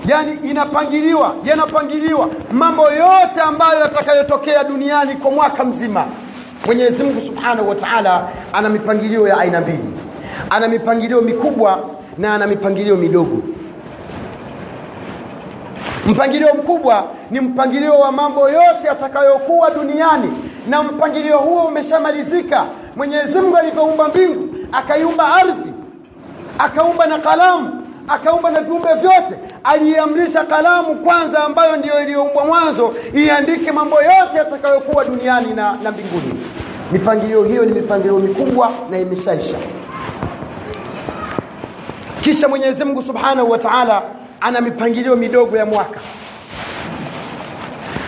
[0.07, 6.05] yani inapangiliwa yanapangiliwa mambo yote ambayo yatakayotokea duniani kwa mwaka mzima.
[6.67, 9.85] Mwenyezi mungu subhanahu wa taala ana mipangilio ya aina mbili.
[10.51, 13.43] Ana mipangilio mikubwa na ana mipangilio midogo.
[16.07, 20.33] Mpangilio mkubwa ni mpangilio wa mambo yote yatakayokuwa duniani
[20.69, 22.65] na mpangilio huo umeshamalizika.
[22.97, 25.71] Mwenyezi mungu alivyoumba mbingu akaiumba ardhi
[26.59, 29.39] akaumba na kalamu akaumba na viumbe vyote.
[29.65, 36.35] Aliamrisha kalamu kwanza ambayo ndiyo iliyoumbwa mwanzo iandike mambo yote yatakayokuwa duniani na, na mbinguni.
[36.93, 39.57] Mipangilio hiyo ni mipangilio mikubwa na imeshaisha.
[42.21, 44.03] Kisha mwenyezi mungu subhanahu wa taala
[44.41, 46.01] ana mipangilio midogo ya mwaka.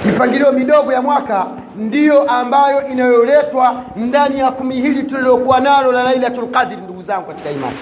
[0.04, 6.50] Mipangilio midogo ya mwaka ndiyo ambayo inayoletwa ndani ya kumi hili tulilokuwa nalo la lailatul
[6.50, 7.76] qadri ndugu zangu katika imani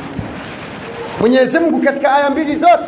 [1.20, 2.85] mwenyezi mungu katika aya mbili zote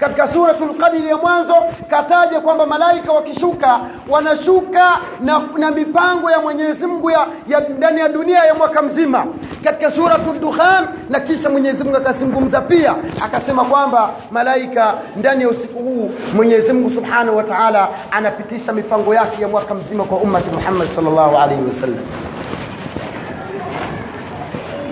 [0.00, 1.54] katika suratul qadri ya mwanzo
[1.90, 8.08] kataja kwamba malaika wakishuka wanashuka na, na mipango ya mwenyezi mungu ya, ya ndani ya
[8.08, 9.26] dunia ya mwaka mzima.
[9.64, 15.78] Katika suratul dukhan na kisha mwenyezi mungu akazungumza pia akasema kwamba malaika ndani ya usiku
[15.78, 20.88] huu mwenyezi mungu subhanahu wa taala anapitisha mipango yake ya mwaka mzima kwa ummati muhammad
[20.88, 21.98] salllahu alaihi wasallam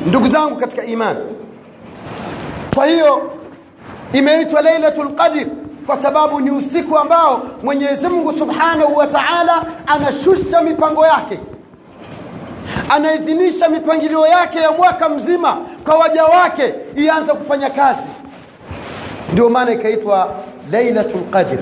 [0.07, 1.21] ndugu zangu katika imani
[2.74, 3.30] kwa hiyo
[4.12, 5.46] imeitwa lailatul qadr
[5.87, 11.38] kwa sababu ni usiku ambao mwenyezi mungu subhanahu wa taala anashusha mipango yake.
[12.88, 18.09] Anaidhinisha mipangilio yake ya mwaka mzima kwa waja wake ianze kufanya kazi.
[19.33, 20.35] Ndio maana ikaitwa
[20.70, 21.59] lailatul qadr.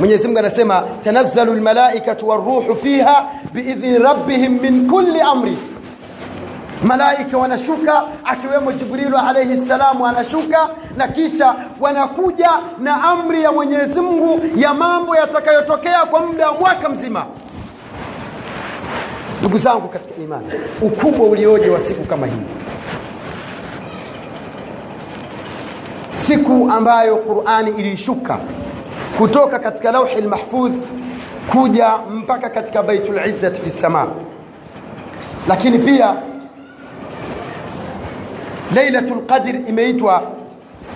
[0.00, 5.58] Mwenyezi mungu anasema tanazzalu lmalaikatu waruhu fiha biidhni rabbihim min kulli amri
[6.84, 14.40] malaika wanashuka akiwemo jibrilu alaihi ssalamu anashuka na kisha wanakuja na amri ya mwenyezi mungu
[14.56, 17.26] ya mambo yatakayotokea kwa muda wa mwaka mzima.
[19.40, 20.46] Ndugu zangu katika imani
[20.80, 22.32] ukubwa ulioje wa siku kama hii?
[26.14, 28.38] Siku ambayo qurani ilishuka
[29.18, 30.74] kutoka katika lauhi lmahfudh
[31.52, 34.06] kuja mpaka katika baitulizzati fi ssamaa
[35.48, 36.14] lakini pia
[38.74, 40.22] lailatul qadr imeitwa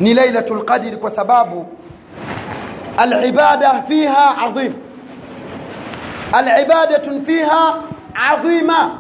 [0.01, 1.67] ni lailatul qadr kwa sababu
[2.97, 4.73] alibada fiha adhim
[6.35, 7.75] العبادة فيها
[8.15, 8.91] عظيمة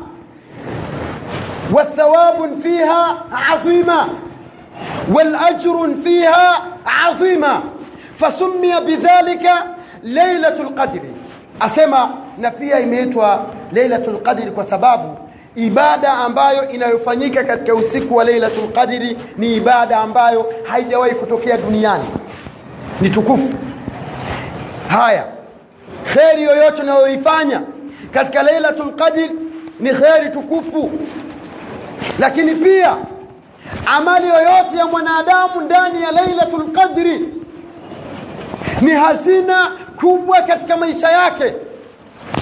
[1.72, 4.08] والثواب فيها عظيمة
[5.12, 7.61] والأجر فيها عظيمة
[8.18, 9.50] فسمي بذلك
[10.02, 11.00] ليلة القدر
[11.62, 12.08] أسمى
[12.38, 12.78] نبيا
[13.72, 15.18] Lailatul Qadr kwa sababu
[15.57, 22.05] ibada ambayo inayofanyika katika usiku wa Lailatul Qadri ni ibada ambayo haijawahi kutokea duniani.
[23.01, 23.49] Ni tukufu.
[24.88, 25.25] Haya.
[26.15, 27.62] Kheri yoyote unayoifanya
[28.11, 29.31] katika Lailatul Qadri
[29.81, 30.91] ni kheri tukufu.
[32.19, 32.97] Lakini pia
[33.87, 37.29] amali yoyote ya mwanadamu ndani ya Lailatul Qadri
[38.81, 41.55] ni hazina kubwa katika maisha yake.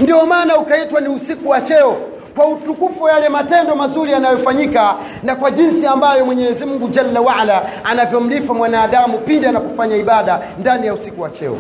[0.01, 1.97] Ndio maana ukaitwa ni usiku wa cheo
[2.41, 7.63] kwa utukufu wa yale matendo mazuri yanayofanyika na kwa jinsi ambayo Mwenyezi Mungu Jalla waala
[7.85, 11.57] anavyomlipa mwanadamu pindi anapofanya ibada ndani ya usiku wa cheo.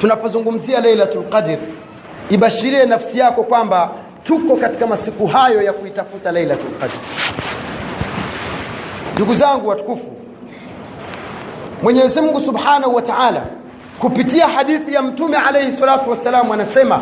[0.00, 1.58] Tunapozungumzia Lailatul Qadr
[2.30, 3.90] ibashirie nafsi yako kwamba
[4.24, 6.98] tuko katika masiku hayo ya kuitafuta Lailatul Qadr.
[9.14, 10.12] Ndugu zangu watukufu
[11.82, 13.42] Mwenyezi Mungu Subhanahu wa Ta'ala
[13.98, 17.00] kupitia hadithi ya Mtume alaihi salatu wassalam anasema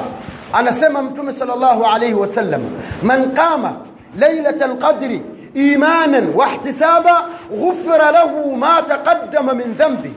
[0.54, 2.62] anasema Mtume sallallahu alayhi wasallam
[3.02, 3.72] man qama
[4.18, 5.22] lailatal qadri
[5.54, 7.28] imanan wa ihtisaba
[7.60, 10.12] ghufira lahu ma taqaddama min dhanbi.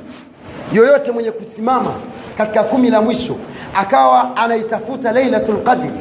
[0.73, 1.91] Yoyote mwenye kusimama
[2.37, 3.35] katika kumi la mwisho
[3.75, 5.91] akawa anaitafuta lailatul qadri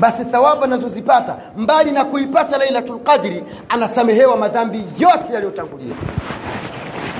[0.00, 5.94] basi thawabu anazozipata mbali na kuipata lailatul qadri anasamehewa madhambi yote yaliyotangulia.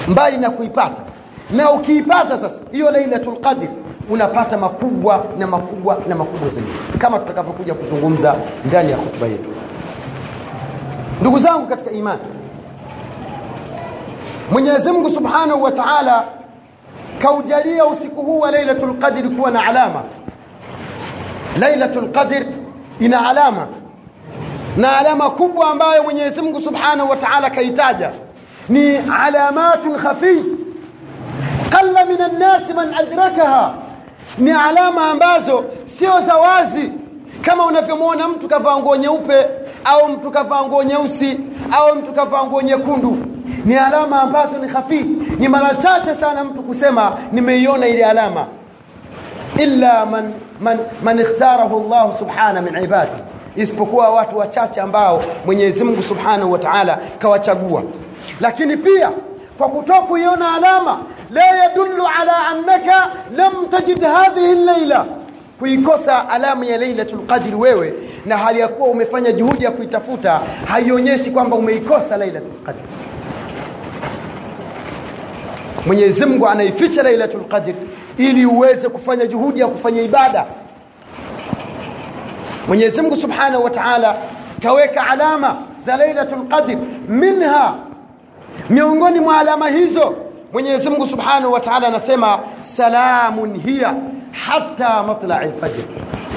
[0.09, 1.03] Mbali na kuipata.
[1.51, 3.69] Na ukiipata sasa hiyo lailatul qadri
[4.11, 6.69] unapata makubwa na makubwa na makubwa zaidi.
[6.99, 9.51] Kama tutakavyokuja kuzungumza ndani ya hotuba yetu.
[11.21, 12.21] Ndugu zangu katika imani
[14.53, 16.25] Mwenyezi Mungu Subhanahu wa Ta'ala
[17.19, 20.03] kaujalia usiku huu wa lailatu Qadr kuwa na alama.
[21.61, 22.45] lailatu Qadr
[23.01, 23.67] ina alama.
[24.77, 28.11] Na alama kubwa ambayo Mwenyezi Mungu Subhanahu wa Ta'ala kaitaja
[28.69, 30.45] ni alamatun khafi.
[31.71, 33.75] Qalla min an-nas man adrakaha
[34.39, 35.65] ni alama ambazo
[35.99, 36.93] sio za wazi.
[37.43, 39.47] Kama unavyomwona mtu kavaa nguo nyeupe
[39.85, 41.41] au mtu kavaa nguo nyeusi
[41.73, 43.17] au mtu kavaa nguo nyekundu.
[43.65, 45.09] Ni alama ambazo ni hafifu.
[45.39, 48.47] Ni mara chache sana mtu kusema nimeiona ile alama.
[49.59, 53.11] Illa man, man, man ikhtarahu llahu subhana min ibadi.
[53.57, 57.83] Isipokuwa watu wachache ambao mwenyezi mungu subhanahu wa taala kawachagua.
[58.41, 59.11] Lakini pia
[59.59, 60.99] kwa kutokuiona alama
[61.31, 65.07] la yadullu ala annaka lam tajid hadhihi llaila
[65.59, 67.95] kuikosa alama ya lailatul qadri wewe
[68.27, 72.83] na hali ya kuwa umefanya juhudi ya kuitafuta haionyeshi kwamba umeikosa lailatul qadri
[75.87, 77.75] mwenyezi mungu anaificha lailatul qadr
[78.19, 80.45] ili uweze kufanya juhudi ya kufanya ibada.
[82.69, 84.17] Mwenyezi mungu subhanahu wa taala
[84.63, 86.77] kaweka alama za lailatul qadr
[87.09, 87.75] minha.
[88.71, 90.15] Miongoni mwa alama hizo
[90.57, 93.95] mwenyezi mungu subhanahu wa taala anasema salamun hiya
[94.47, 95.83] hata matlai lfajr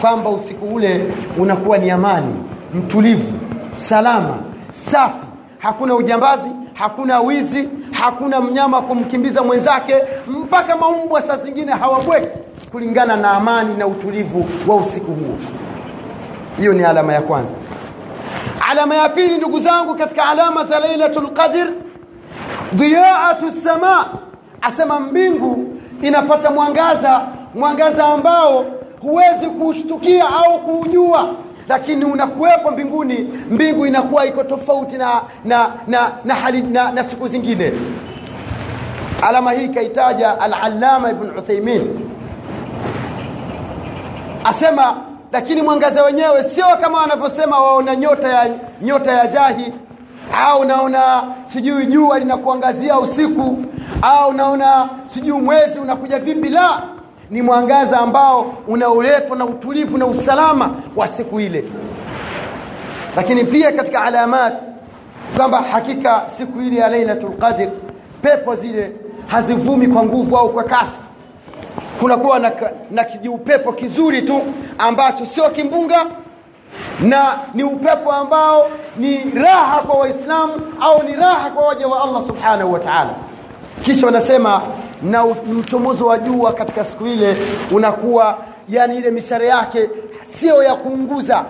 [0.02, 2.36] kwamba usiku ule unakuwa ni amani
[2.74, 3.34] mtulivu
[3.76, 4.38] salama
[4.72, 5.16] safi.
[5.60, 9.96] Hakuna ujambazi hakuna wizi hakuna mnyama kumkimbiza mwenzake
[10.28, 12.38] mpaka maumbwa saa zingine hawabweki
[12.72, 15.38] kulingana na amani na utulivu wa usiku huo.
[16.58, 17.54] Hiyo ni alama ya kwanza.
[18.70, 21.68] Alama ya pili ndugu zangu katika alama za lailatul qadr
[22.74, 24.06] dhiyaatu sama
[24.62, 25.66] asema mbingu
[26.02, 27.22] inapata mwangaza
[27.56, 28.66] mwangaza ambao
[29.02, 31.30] huwezi kuushtukia au kuujua
[31.68, 33.18] lakini unakuwepo mbinguni
[33.52, 37.72] mbingu inakuwa iko tofauti na na na, na, hali, na, na siku zingine.
[39.22, 42.00] Alama hii kaitaja alalama ibn uthaimin
[44.44, 44.96] asema
[45.32, 48.50] lakini mwangaza wenyewe sio kama wanavyosema waona nyota ya
[48.82, 49.74] nyota ya jahi
[50.34, 53.58] au unaona sijui jua linakuangazia usiku?
[54.02, 56.50] Au unaona sijui mwezi unakuja vipi?
[56.50, 56.82] La
[57.30, 61.64] ni mwangaza ambao unaoletwa na utulivu na usalama wa siku ile.
[63.16, 64.54] Lakini pia katika alamat
[65.38, 67.68] kwamba hakika siku ile ya lailatul qadr
[68.22, 68.92] pepo zile
[69.28, 71.04] hazivumi kwa nguvu au kwa kasi.
[72.00, 72.52] Kunakuwa na,
[72.92, 74.42] na kijiupepo kizuri tu
[74.78, 76.06] ambacho sio kimbunga
[77.02, 82.24] na ni upepo ambao ni raha kwa waislamu au ni raha kwa waja wa allah
[82.28, 83.10] subhanahu wa taala.
[83.84, 84.62] Kisha wanasema
[85.04, 87.38] na mchomozo wa jua katika siku ile
[87.72, 88.38] unakuwa
[88.70, 89.90] yani ile mishare yake
[90.40, 91.46] sio ya kuunguza.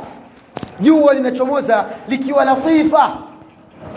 [0.79, 3.11] Jua linachomoza likiwa latifa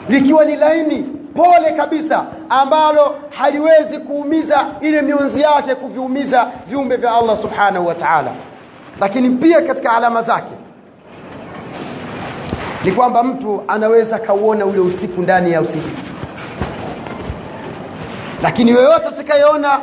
[0.08, 1.02] likiwa ni laini
[1.34, 8.30] pole kabisa ambalo haliwezi kuumiza ile mionzi yake kuviumiza viumbe vya allah subhanahu wa taala.
[9.00, 10.52] Lakini pia katika alama zake
[12.84, 16.02] ni kwamba mtu anaweza kauona ule usiku ndani ya usingizi.
[18.42, 19.80] Lakini yoyote atakayeona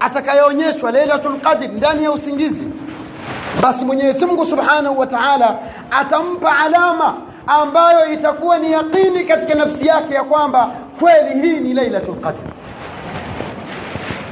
[0.00, 2.66] atakayeonyeshwa lailatul qadr ndani ya usingizi
[3.62, 5.58] basi mwenyezi mungu subhanahu wa taala
[5.90, 7.14] atampa alama
[7.46, 10.70] ambayo itakuwa ni yaqini katika nafsi yake ya kwamba
[11.00, 12.38] kweli hii ni lailatul qadr.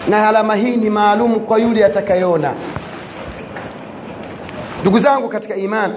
[0.09, 2.53] Na alama hii ni maalum kwa yule atakayeona.
[4.83, 5.95] Ndugu zangu katika imani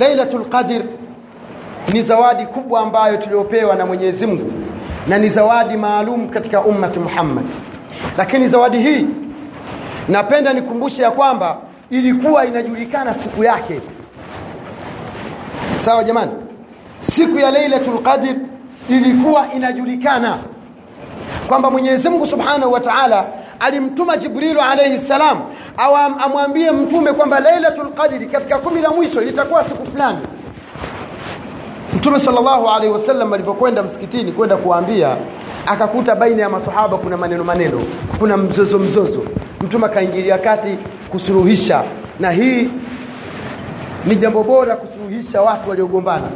[0.00, 0.82] lailatul qadr
[1.92, 4.52] ni zawadi kubwa ambayo tuliopewa na mwenyezi mungu
[5.08, 7.44] na ni zawadi maalum katika ummati muhammad.
[8.18, 9.06] Lakini zawadi hii
[10.08, 11.56] napenda nikumbushe ya kwamba
[11.90, 13.80] ilikuwa inajulikana siku yake.
[15.80, 16.30] Sawa jamani?
[17.00, 18.34] Siku ya lailatul qadr
[18.90, 20.38] ilikuwa inajulikana
[21.48, 23.26] kwamba mwenyezi mungu subhanahu wa taala
[23.60, 25.38] alimtuma jibrilu alaihi ssalam
[26.24, 30.18] amwambie mtume kwamba lailatul qadri katika kumi la mwisho litakuwa siku fulani.
[31.94, 35.16] Mtume sallallahu alaihi wasallam alivyokwenda msikitini kwenda kuwaambia
[35.66, 37.82] akakuta baina ya masahaba kuna maneno maneno
[38.18, 39.22] kuna mzozo mzozo.
[39.60, 40.78] Mtume akaingilia kati
[41.10, 41.82] kusuluhisha
[42.20, 42.70] na hii
[44.06, 46.28] ni jambo bora kusuluhisha watu waliogombana.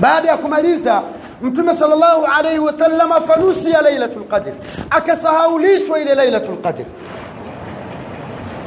[0.00, 1.02] Baada ya kumaliza
[1.42, 4.52] متمه صلى الله عليه وسلم فنسي ليلة القدر.
[4.92, 6.84] اكسهاوليشوا إلى ليلة القدر.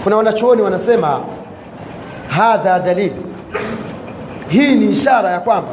[0.05, 1.23] كنا ونشوني ونسيما
[2.29, 3.13] هذا دليل.
[4.49, 5.63] هيني إشارة يا قوام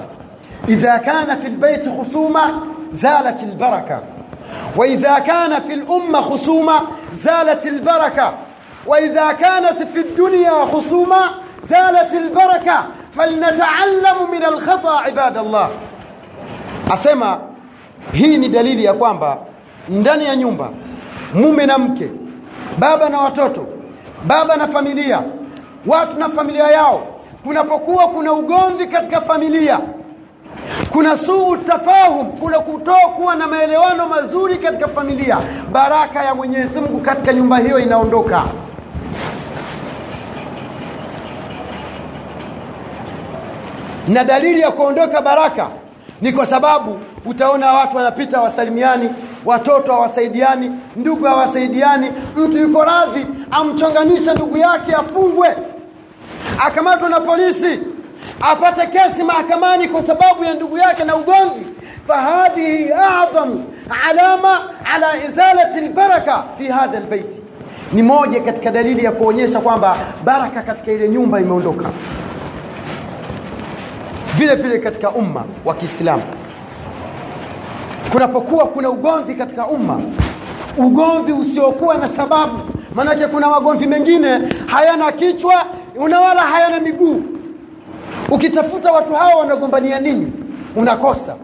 [0.69, 2.45] إذا كان في البيت خصومة
[2.93, 4.03] زالت البركة.
[4.77, 6.81] وإذا كان في الأمة خصومة
[7.13, 8.35] زالت البركة.
[8.87, 11.21] وإذا كانت في الدنيا خصومة
[11.63, 12.85] زالت البركة.
[13.13, 15.71] فلنتعلم من الخطأ عباد الله.
[16.91, 17.39] Asema
[18.13, 19.39] hii ni dalili ya kwamba
[19.89, 20.71] ndani ya nyumba
[21.35, 22.09] mume na mke
[22.79, 23.67] baba na watoto
[24.27, 25.23] baba na familia
[25.87, 27.07] watu na familia yao
[27.45, 29.81] kunapokuwa kuna ugomvi katika familia
[30.93, 35.39] kuna suu tafahum kuna kutoa kuwa na maelewano mazuri katika familia
[35.73, 38.45] baraka ya mwenyezi mungu katika nyumba hiyo inaondoka.
[44.09, 45.67] Na dalili ya kuondoka baraka
[46.21, 49.11] ni kwa sababu utaona watu wanapita wasalimiani
[49.45, 55.57] watoto hawasaidiani ndugu hawasaidiani mtu yuko radhi amchonganisha ndugu yake afungwe
[56.67, 57.81] akamatwa na polisi
[58.41, 61.67] apate kesi mahakamani kwa sababu ya ndugu yake na ugomvi.
[62.09, 63.65] Fahadhihi adham
[64.09, 64.61] alama
[64.95, 67.41] ala izalati lbaraka fi hadha lbeiti
[67.93, 71.91] ni moja katika dalili ya kuonyesha kwamba baraka katika ile nyumba imeondoka
[74.39, 76.23] vile vile katika umma wa kiislamu.
[78.13, 80.01] Kunapokuwa kuna ugomvi katika umma
[80.79, 82.59] ugomvi usiokuwa na sababu
[82.95, 85.65] maanake kuna magomvi mengine hayana kichwa
[85.97, 87.23] una wala hayana miguu.
[88.31, 90.33] Ukitafuta watu hawa wanagombania nini?
[90.77, 91.35] Unakosa.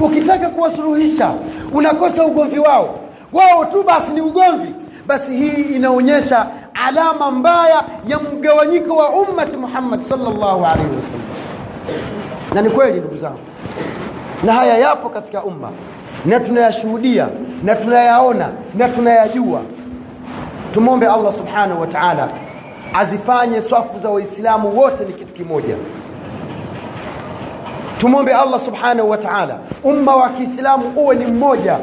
[0.00, 1.32] Ukitaka kuwasuluhisha
[1.72, 2.98] unakosa ugomvi wao.
[3.32, 4.74] Wao tu basi ni ugomvi.
[5.06, 11.22] Basi hii inaonyesha alama mbaya ya mgawanyiko wa ummati muhammad sallallahu alaihi wasallam
[12.54, 13.38] na ni kweli ndugu zangu.
[14.44, 15.70] Na haya yapo katika umma.
[16.24, 17.28] Na tunayashuhudia
[17.64, 19.60] na tunayaona na tunayajua.
[20.74, 22.28] Tumwombe allah subhanahu wa taala
[22.94, 25.74] azifanye swafu za waislamu wote ni kitu kimoja.
[27.98, 31.78] Tumwombe allah subhanahu wa taala umma wa kiislamu uwe ni mmoja.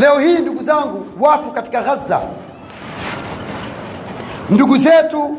[0.00, 2.20] Leo hii ndugu zangu watu katika ghaza.
[4.50, 5.36] Ndugu zetu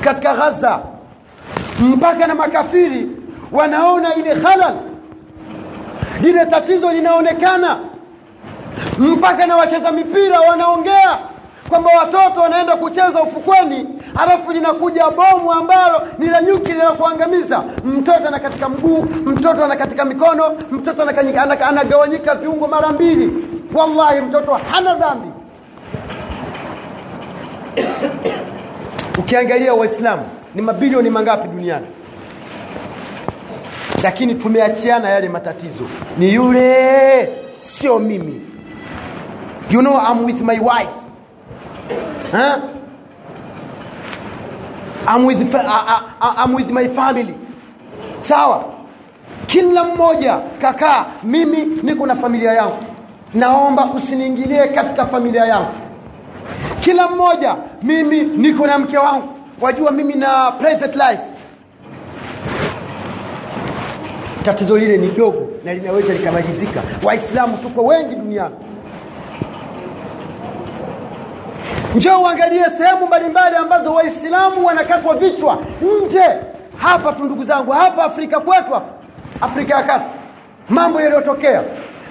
[0.00, 0.78] katika ghaza
[1.80, 3.08] mpaka na makafiri
[3.52, 4.74] wanaona ile halal
[6.22, 7.78] lile tatizo linaonekana.
[8.98, 11.18] Mpaka na wacheza mipira wanaongea
[11.68, 18.38] kwamba watoto wanaenda kucheza ufukweni halafu linakuja bomu ambalo ni la nyuki linakuangamiza mtoto ana
[18.38, 21.02] katika mguu mtoto ana katika mikono mtoto
[21.68, 23.32] anagawanyika viungo mara mbili.
[23.74, 25.28] Wallahi mtoto hana dhambi.
[29.18, 30.22] Ukiangalia waislamu
[30.54, 31.86] ni mabilioni mangapi duniani?
[34.02, 35.84] Lakini tumeachiana yale matatizo.
[36.18, 37.28] Ni yule
[37.60, 38.40] sio mimi.
[39.70, 40.90] You know I'm with my wife.
[42.32, 42.60] Huh?
[45.08, 47.34] I'm with, uh, I'm with my family.
[48.20, 48.64] Sawa?
[49.46, 52.76] Kila mmoja kakaa mimi niko na familia yangu.
[53.34, 55.72] Naomba usiniingilie katika familia yangu.
[56.80, 59.28] Kila mmoja mimi niko na mke wangu
[59.62, 61.22] wajua mimi na private life
[64.44, 66.82] tatizo lile ni dogo na linaweza likamalizika.
[67.04, 68.54] Waislamu tuko wengi duniani.
[71.96, 75.58] Njoo uangalie sehemu mbalimbali ambazo waislamu wanakatwa vichwa
[76.04, 76.24] nje.
[76.76, 78.82] Hapa tu ndugu zangu hapa afrika kwetu hapa
[79.40, 80.04] afrika ya kati
[80.68, 81.62] mambo yaliyotokea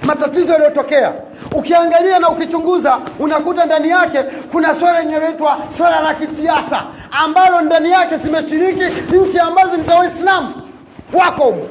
[0.06, 1.12] matatizo yaliyotokea
[1.54, 4.22] ukiangalia na ukichunguza unakuta ndani yake
[4.52, 8.84] kuna swala linaloitwa swala la kisiasa ambalo ndani yake zimeshiriki
[9.16, 10.48] nchi ambazo ni za waislamu.
[11.12, 11.66] Wako humo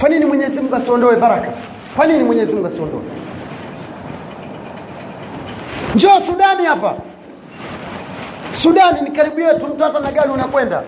[0.00, 1.48] kwa nini mwenyezi mungu asiondoe baraka?
[1.96, 3.00] Kwa nini mwenyezi mungu asiondoe?
[5.94, 6.94] Njoo sudani hapa.
[8.52, 10.82] Sudani ni karibu yetu mtu hata na gari unakwenda.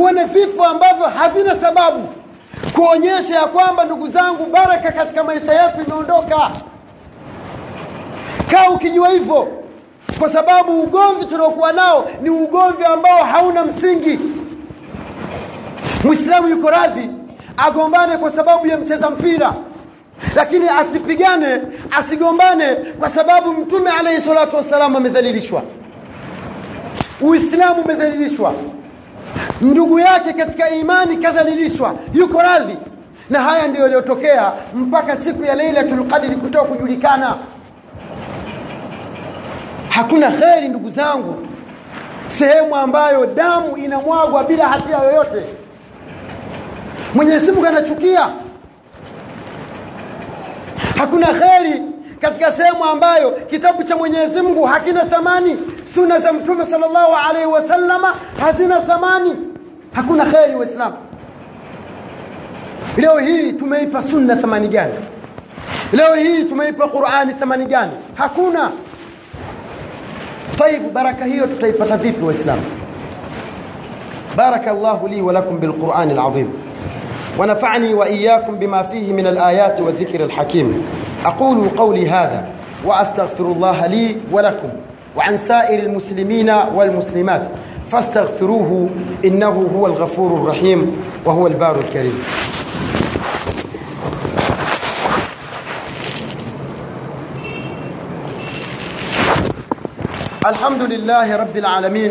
[0.00, 2.08] Uone vifo ambavyo havina sababu
[2.74, 6.50] kuonyesha ya kwamba ndugu zangu baraka katika maisha yetu imeondoka.
[8.50, 9.48] Kaa ukijua hivyo
[10.18, 14.18] kwa sababu ugomvi tuliokuwa nao ni ugomvi ambao hauna msingi.
[16.04, 17.10] Mwislamu yuko radhi
[17.56, 19.54] agombane kwa sababu ya mcheza mpira
[20.36, 25.62] lakini asipigane asigombane kwa sababu mtume alaihi salatu wassalam amedhalilishwa.
[27.20, 28.54] Uislamu umedhalilishwa
[29.62, 32.76] ndugu yake katika imani kadhalilishwa yuko radhi.
[33.30, 37.36] Na haya ndiyo yaliyotokea mpaka siku ya lailatul qadri kutoka kujulikana.
[39.88, 41.46] Hakuna kheri ndugu zangu
[42.26, 45.44] sehemu ambayo damu inamwagwa bila hatia yoyote.
[47.14, 48.28] Mwenyezi mungu anachukia.
[50.98, 51.82] Hakuna kheri
[52.20, 55.56] katika sehemu ambayo kitabu cha mwenyezi mungu hakina thamani.
[55.94, 59.36] Suna za mtume salllahu alaihi wasallama hazina thamani
[59.92, 60.96] hakuna kheri waislamu.
[62.96, 64.94] Leo hii tumeipa sunna thamani gani?
[65.92, 67.92] Leo hii tumeipa qurani thamani gani?
[68.14, 68.70] Hakuna.
[70.58, 72.62] طيب baraka hiyo tutaipata vipi waislamu?
[74.36, 76.52] بارك الله لي ولكم بالقرآن العظيم
[77.38, 80.86] ونفعني وإياكم بما فيه من الآيات والذكر الحكيم
[81.26, 82.44] أقول قولي هذا
[82.84, 84.68] وأستغفر الله لي ولكم
[85.16, 87.42] وعن سائر المسلمين والمسلمات
[87.92, 88.88] فاستغفروه
[89.24, 92.24] إنه هو الغفور الرحيم وهو البار الكريم.
[100.46, 102.10] الحمد لله رب العالمين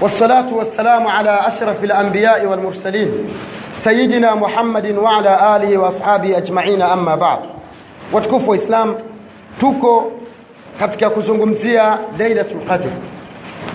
[0.00, 3.10] والصلاة والسلام على أشرف الأنبياء والمرسلين
[3.76, 6.82] سيدنا محمد وعلى آله وأصحابه أجمعين.
[6.82, 7.38] أما بعد
[8.12, 8.94] wa Islam
[9.60, 10.12] tuko
[10.78, 13.15] katika kuzungumzia Lailatul Qadr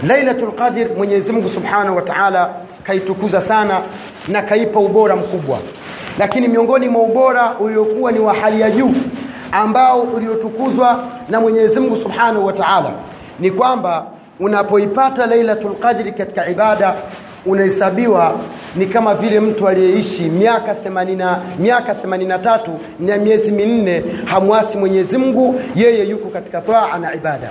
[0.07, 2.49] Lailatul Qadr Mwenyezi Mungu Subhanahu wa Ta'ala
[2.83, 3.81] kaitukuza sana
[4.27, 5.57] na kaipa ubora mkubwa.
[6.19, 8.93] Lakini miongoni mwa ubora uliokuwa ni wa hali ya juu
[9.51, 12.91] ambao uliotukuzwa na Mwenyezi Mungu Subhanahu wa Ta'ala
[13.39, 14.05] ni kwamba
[14.39, 16.93] unapoipata Lailatul Qadr katika ibada
[17.45, 18.35] unahesabiwa
[18.75, 22.59] ni kama vile mtu aliyeishi miaka 80 miaka 83
[22.99, 27.49] na miezi minne hamwasi Mwenyezi Mungu yeye yuko katika taa na ibada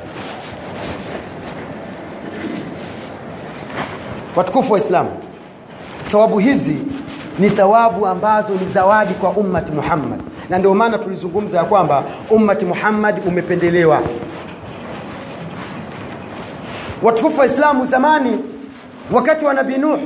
[4.36, 5.10] watukufu wa islamu
[6.10, 6.76] thawabu hizi
[7.38, 10.20] ni thawabu ambazo ni zawadi kwa ummati Muhammad.
[10.50, 14.00] Na ndio maana tulizungumza ya kwamba ummati Muhammad umependelewa.
[17.02, 18.38] Watukufu wa Islamu zamani
[19.12, 19.98] wakati wa nabii Nuh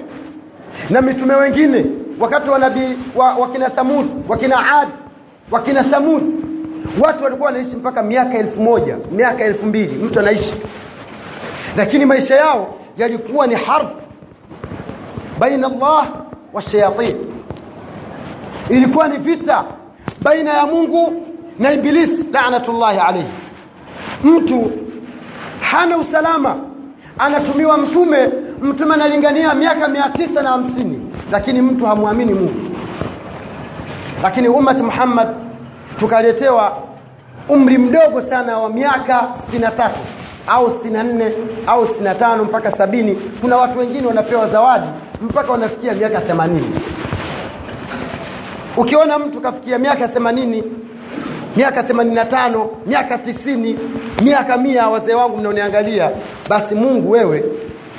[0.90, 1.84] na mitume wengine
[2.20, 4.88] wakati wa nabii wa, wakina Thamud wakina Ad
[5.50, 6.22] wakina Thamud
[7.00, 10.54] watu walikuwa wanaishi mpaka miaka elfu moja miaka elfu mbili mtu anaishi.
[11.76, 13.88] Lakini maisha yao yalikuwa ni harb
[15.38, 16.08] baina Allah
[16.52, 17.16] wa shayatin.
[18.70, 19.64] Ilikuwa ni vita
[20.22, 21.26] baina ya Mungu
[21.58, 23.28] na Iblis laanatullahi alayhi.
[24.24, 24.70] Mtu
[25.60, 26.56] hana usalama
[27.18, 28.28] anatumiwa mtume
[28.62, 32.60] mtume analingania miaka mia tisa na hamsini lakini mtu hamwamini Mungu.
[34.22, 35.28] Lakini ummati Muhammad
[35.98, 36.78] tukaletewa
[37.48, 39.90] umri mdogo sana wa miaka 63
[40.46, 41.30] au 64
[41.66, 43.14] au 65 mpaka sabini.
[43.40, 44.86] Kuna watu wengine wanapewa zawadi
[45.22, 46.48] mpaka wanafikia miaka 80
[48.76, 50.62] ukiona mtu kafikia miaka 80
[51.56, 53.74] miaka 85 miaka 90
[54.22, 56.10] miaka mia wazee wangu mnaoniangalia
[56.48, 57.44] basi Mungu wewe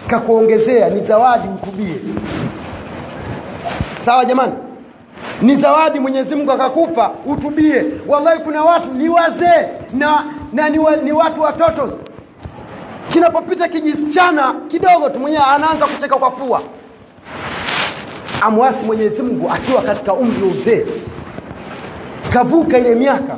[0.08, 1.96] kakuongezea ni zawadi utubie
[4.00, 4.54] sawa jamani?
[5.42, 7.86] Ni zawadi Mwenyezi Mungu akakupa utubie.
[8.08, 10.24] Wallahi kuna watu ni wazee na,
[10.54, 11.90] na ni, wa, ni watu watoto
[13.14, 16.62] kinapopita kijisichana kidogo tu mwenyewe anaanza kucheka kwa pua.
[18.42, 20.86] Amwasi Mwenyezi Mungu akiwa katika umri wa uzee.
[22.34, 23.36] Kavuka ile miaka.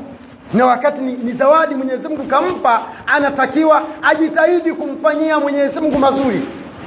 [0.53, 6.41] Na wakati ni, ni zawadi Mwenyezi Mungu kampa anatakiwa ajitahidi kumfanyia Mwenyezi Mungu mazuri.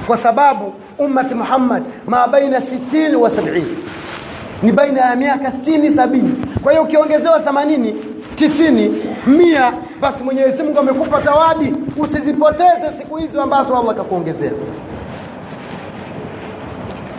[0.07, 3.63] Kwa sababu ummati Muhammad ma baina 60 wa 70
[4.63, 6.45] ni baina ya miaka 60 sabini.
[6.63, 7.93] Kwa hiyo ukiongezewa 80
[8.47, 8.91] 90
[9.27, 11.73] mia basi Mwenyezi Mungu amekupa zawadi.
[11.97, 14.51] Usizipoteze siku hizo ambazo Allah kakuongezea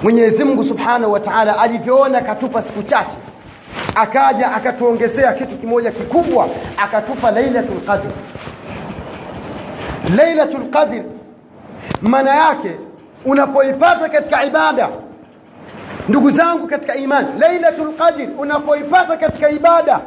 [0.03, 3.17] Mwenyezi Mungu Subhanahu wa Ta'ala alivyoona akatupa siku chache
[3.95, 8.11] akaja akatuongezea kitu kimoja kikubwa akatupa Lailatul Qadr.
[10.17, 11.03] Lailatul Qadr
[12.03, 12.71] maana yake
[13.25, 14.89] unapoipata katika ibada
[16.09, 20.01] ndugu zangu katika imani Lailatul Qadr unapoipata katika ibada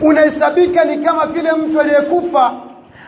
[0.00, 2.52] unahesabika ni kama vile mtu aliyekufa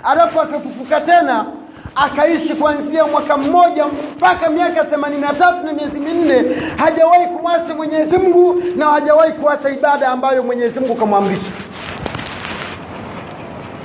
[0.05, 1.47] alafu akafufuka tena
[1.95, 3.85] akaishi kuanzia mwaka mmoja
[4.17, 6.45] mpaka miaka 83 na miezi minne.
[6.77, 11.51] Hajawahi kumwasi Mwenyezi Mungu na hajawahi kuacha ibada ambayo Mwenyezi Mungu kamwamrisha.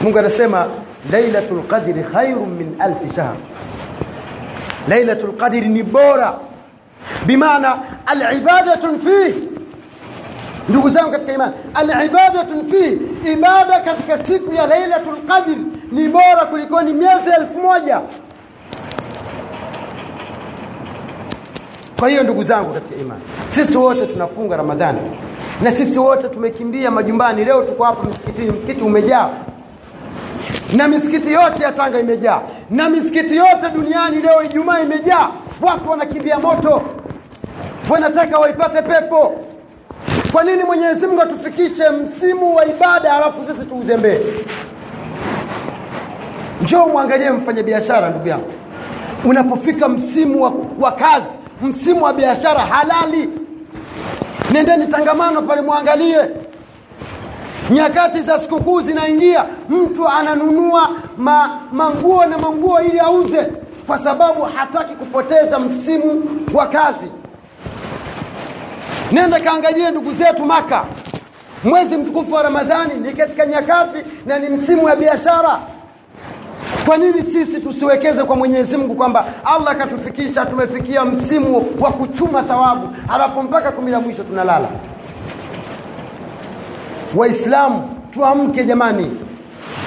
[0.02, 0.66] Mungu anasema
[1.12, 3.36] lailatu lqadri khairun min alfi shahr.
[4.88, 6.34] Lailatu lqadri ni bora.
[7.26, 9.50] Bimaana alibadatun fihi
[10.70, 13.00] ndugu zangu katika imani alibadatun fi
[13.32, 15.56] ibada katika siku ya lailatul qadr
[15.92, 18.02] ni bora kuliko ni miezi elfu moja.
[22.00, 25.00] Kwa hiyo ndugu zangu katika imani sisi wote tunafunga ramadhani
[25.62, 27.46] na sisi wote tumekimbia majumbani.
[27.46, 29.30] Leo tuko hapa msikitini msikiti umejaa
[30.78, 35.30] na misikiti yote ya Tanga imejaa na misikiti yote duniani leo Ijumaa imejaa.
[35.62, 36.82] Watu wanakimbia moto
[37.90, 39.45] wanataka waipate pepo
[40.36, 44.20] kwa nini Mwenyezi Mungu atufikishe msimu wa ibada halafu sisi tuuzembee?
[46.64, 48.52] Njoo mwangalie mfanya biashara ndugu yangu.
[49.26, 51.28] Unapofika msimu wa, wa kazi,
[51.62, 53.30] msimu wa biashara halali.
[54.52, 56.18] Nendeni tangamano pale mwangalie
[57.72, 63.48] Nyakati za sikukuu zinaingia, mtu ananunua ma, manguo na manguo ili auze
[63.88, 66.24] kwa sababu hataki kupoteza msimu
[66.54, 67.12] wa kazi
[69.12, 70.86] nenda kaangalie ndugu zetu maka.
[71.64, 75.60] Mwezi mtukufu wa ramadhani ni katika nyakati na ni msimu wa biashara.
[76.86, 82.90] Kwa nini sisi tusiwekeze kwa mwenyezi mungu kwamba allah akatufikisha tumefikia msimu wa kuchuma thawabu
[83.10, 84.68] alafu mpaka kumi la mwisho tunalala?
[87.16, 89.12] Waislamu tuamke jamani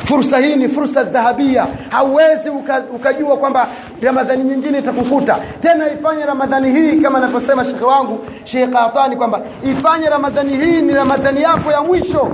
[0.04, 1.66] fursa hii ni fursa dhahabia.
[1.90, 3.68] Hauwezi uka, ukajua kwamba
[4.02, 5.38] ramadhani nyingine itakukuta.
[5.62, 10.94] Tena ifanye ramadhani hii kama anavyosema shekhe wangu shekh Qatani kwamba ifanye ramadhani hii ni
[10.94, 12.28] ramadhani yako ya mwisho.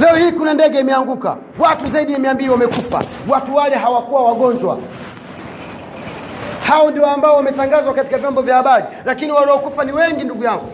[0.00, 1.36] Leo hii kuna ndege imeanguka.
[1.58, 3.02] Watu zaidi ya mia mbili wamekufa.
[3.28, 4.78] Watu wale hawakuwa wagonjwa.
[6.66, 8.84] Hao ndio ambao wametangazwa katika vyombo vya habari.
[9.04, 10.68] Lakini waliokufa ni wengi ndugu yangu.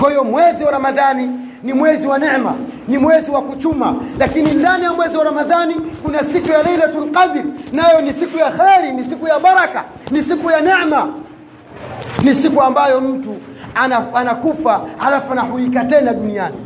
[0.00, 1.30] Kwa hiyo mwezi wa ramadhani
[1.62, 2.54] ni mwezi wa neema
[2.88, 7.44] ni mwezi wa kuchuma lakini ndani ya mwezi wa ramadhani kuna siku ya lailatul qadr.
[7.72, 11.08] Nayo ni siku ya kheri ni siku ya baraka ni siku ya neema.
[12.24, 13.36] Ni siku ambayo mtu
[14.14, 16.56] anakufa alafu anahuika tena duniani.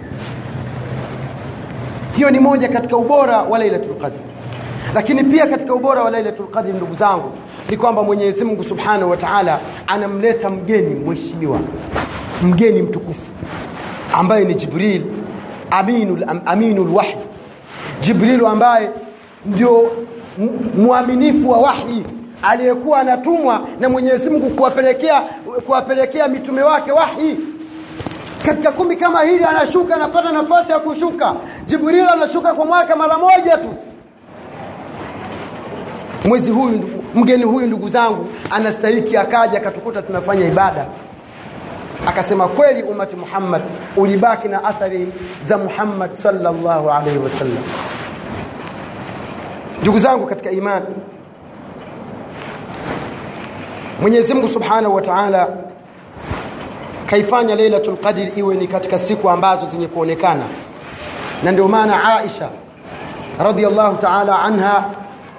[2.16, 4.16] Hiyo ni moja katika ubora wa lailatul qadr.
[4.94, 7.32] Lakini pia katika ubora wa lailatul qadr ndugu zangu
[7.70, 11.58] ni kwamba mwenyezi mungu subhanahu wa taala anamleta mgeni mheshimiwa.
[12.42, 13.30] Mgeni mtukufu
[14.14, 15.02] ambaye ni jibril
[15.78, 17.16] aminul, aminul wahyi.
[18.00, 18.90] Jibrilu ambaye
[19.46, 19.90] ndio
[20.78, 22.04] mwaminifu wa wahyi
[22.42, 25.20] aliyekuwa anatumwa na mwenyezi mungu kuwapelekea
[25.66, 27.38] kuwapelekea mitume wake wahyi.
[28.46, 31.34] Katika kumi kama hili anashuka anapata nafasi ya kushuka.
[31.66, 33.74] Jibrilu anashuka kwa mwaka mara moja tu.
[36.24, 40.86] Mwezi huyu mgeni huyu ndugu zangu anastahiki akaja akatukuta tunafanya ibada
[42.06, 43.62] akasema kweli umati muhammad
[43.96, 45.08] ulibaki na athari
[45.42, 47.58] za muhammad sallallahu alaihi wasallam
[49.82, 50.86] ndugu zangu katika imani
[54.00, 55.48] mwenyezi mungu subhanahu wa taala
[57.06, 60.42] kaifanya lailatul qadr iwe ni katika siku ambazo zenye kuonekana.
[61.42, 62.48] Na ndio maana aisha
[63.38, 64.84] radhiallahu taala anha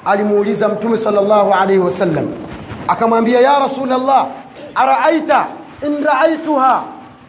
[0.05, 2.27] alimuuliza mtume sallallahu alaihi wasallam
[2.87, 4.27] akamwambia ya rasulllah
[4.75, 5.45] araaita
[5.83, 6.83] in raaituha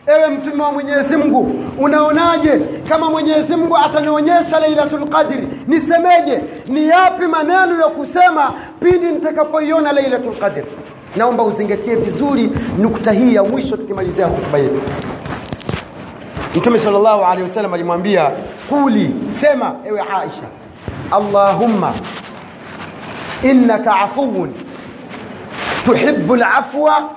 [0.06, 5.48] ewe mtume wa mwenyezi mungu unaonaje kama mwenyezi mungu atanionyesha lailatul qadri?
[5.66, 6.40] Nisemeje?
[6.66, 10.64] Ni yapi maneno ya kusema pindi nitakapoiona lailatul qadri?
[11.16, 14.80] Naomba uzingatie vizuri nukta hii ya mwisho tukimalizia hutuba yetu.
[16.54, 18.30] Mtume sallallahu alehi wasallam alimwambia
[18.68, 20.42] kuli sema ewe aisha
[21.10, 21.92] allahumma
[23.42, 24.52] innaka afuun
[25.84, 27.10] tuhibu lafwa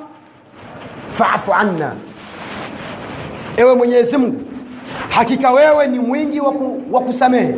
[1.19, 1.91] faafu anna.
[3.57, 4.41] Ewe mwenyezi mungu
[5.09, 6.39] hakika wewe ni mwingi
[6.91, 7.55] wa kusamehe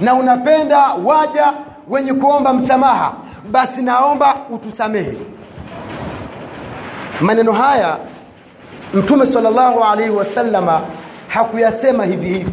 [0.00, 1.52] na unapenda waja
[1.88, 3.12] wenye kuomba msamaha
[3.50, 5.12] basi naomba utusamehe.
[7.20, 7.96] Maneno haya
[8.94, 10.80] mtume salllahu alaihi wasalama
[11.28, 12.50] hakuyasema hivi hivi.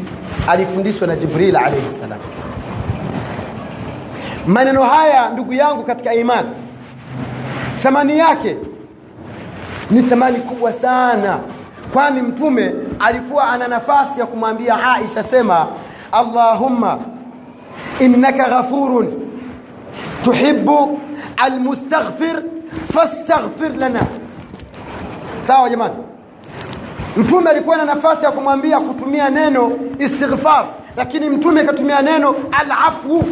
[0.47, 2.19] Alifundishwa na jibril alaihi salam.
[4.47, 6.49] Maneno haya ndugu yangu katika imani
[7.83, 8.57] thamani yake
[9.91, 11.37] ni thamani kubwa sana.
[11.93, 15.67] Kwani mtume alikuwa ana nafasi ya kumwambia aisha sema
[16.11, 16.97] allahumma
[17.99, 19.13] innaka ghafurun
[20.23, 20.99] tuhibu
[21.37, 22.43] almustaghfir
[22.93, 23.99] fastaghfir lana.
[25.41, 25.95] Sawa jamani?
[27.17, 30.65] Mtume alikuwa na nafasi ya kumwambia kutumia neno istighfar
[30.97, 33.25] lakini mtume akatumia neno alafu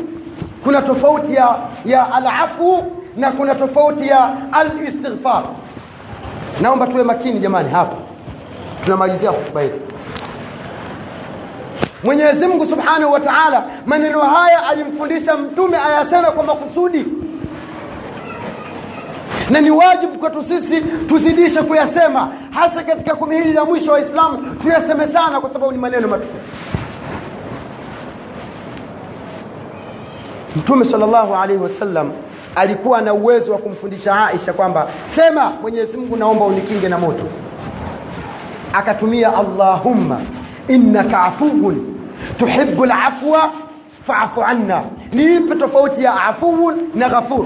[0.64, 2.84] kuna tofauti ya, ya alafu
[3.18, 5.43] na kuna tofauti ya alistighfar
[6.62, 7.95] naomba tuwe makini jamani hapa.
[8.86, 9.80] Tunamalizia hutuba yetu.
[12.04, 17.06] Mwenyezi mungu subhanahu wa taala maneno haya alimfundisha mtume ayaseme kwa makusudi.
[19.49, 24.56] Na ni wajibu kwetu sisi tuzidishe kuyasema hasa katika kumi hili la mwisho wa islamu
[24.56, 26.45] tuyaseme sana kwa sababu ni maneno matukufu.
[30.56, 32.12] Mtume salllahu alaihi wasallam
[32.56, 37.24] alikuwa na uwezo wa kumfundisha aisha kwamba sema mwenyezi mungu naomba unikinge na moto.
[38.74, 40.22] Akatumia allahumma
[40.68, 41.95] innaka afuun
[42.39, 43.52] tuhibu lafwa
[44.08, 44.82] faafu anna.
[45.14, 47.45] Ni ipi tofauti ya afuun na ghafur.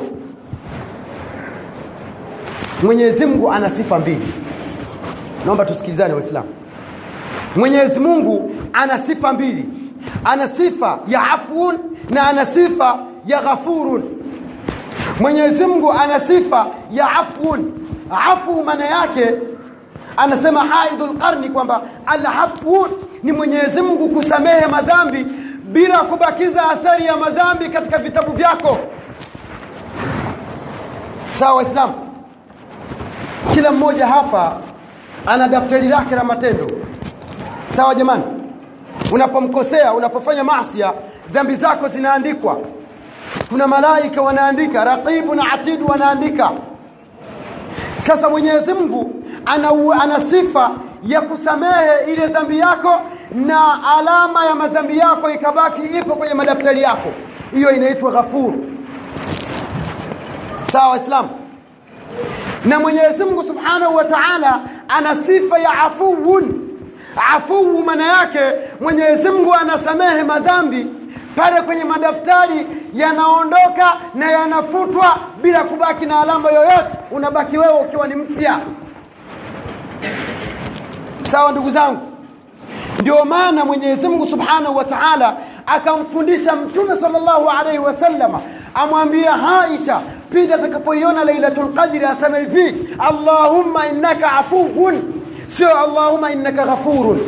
[2.84, 4.34] Mwenyezi mungu ana sifa mbili.
[5.46, 6.48] Naomba tusikilizane waislamu.
[7.56, 9.66] Mwenyezi mungu ana sifa mbili.
[10.26, 11.78] Ana sifa ya afuun
[12.10, 14.04] na ana sifa ya ghafurun
[15.20, 17.72] mwenyezi mungu ana sifa ya afun
[18.32, 19.34] afu maana yake
[20.18, 22.90] anasema haidhul qarni kwamba alafun
[23.24, 25.24] ni mwenyezi mungu kusamehe madhambi
[25.64, 28.78] bila kubakiza athari ya madhambi katika vitabu vyako.
[31.34, 31.94] Sawa waislamu?
[33.54, 34.58] Kila mmoja hapa
[35.26, 36.68] ana daftari lake la matendo.
[37.70, 38.24] Sawa jamani?
[39.12, 40.94] Unapomkosea unapofanya maasia
[41.32, 42.58] dhambi zako zinaandikwa
[43.50, 46.52] kuna malaika wanaandika raqibu na atidu wanaandika.
[48.08, 49.70] Sasa mwenyezi mungu ana,
[50.02, 50.72] ana sifa
[51.04, 53.02] ya kusamehe ile dhambi yako
[53.36, 57.10] na alama ya madhambi yako ikabaki ipo kwenye madaftari yako.
[57.54, 58.66] Hiyo inaitwa ghafuru
[60.72, 61.30] sawa waislamu?
[62.66, 66.62] Na mwenyezi mungu subhanahu wa taala ana sifa ya afuun
[67.36, 68.40] afuu maana yake
[68.82, 70.88] mwenyezi mungu anasamehe madhambi
[71.36, 76.98] pale kwenye madaftari yanaondoka na yanafutwa bila kubaki na alama yoyote.
[77.12, 78.60] Unabaki wewe ukiwa ni mpya.
[81.32, 82.00] Sawa ndugu zangu?
[83.02, 88.42] Ndio maana mwenyezi mungu subhanahu wa taala akamfundisha mtume sallallahu alaihi wasallama
[88.74, 90.02] amwambia Aisha
[90.32, 95.02] pindi atakapoiona lailatul qadri aseme hivi allahumma innaka afuun
[95.58, 97.20] sio allahumma innaka ghafurun.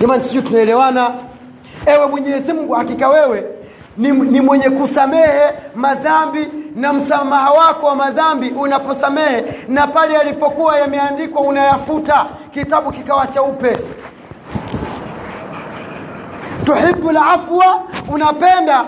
[0.00, 1.10] Jamani sijui tunaelewana
[1.86, 3.44] ewe mwenyezi mungu hakika wewe
[3.96, 5.42] ni, ni mwenye kusamehe
[5.74, 9.44] madhambi na msamaha wako wa madhambi unaposamehe.
[9.68, 13.78] Na pale yalipokuwa yameandikwa unayafuta kitabu kikawa cheupe.
[16.64, 17.82] Tuhibu lafwa
[18.12, 18.84] unapenda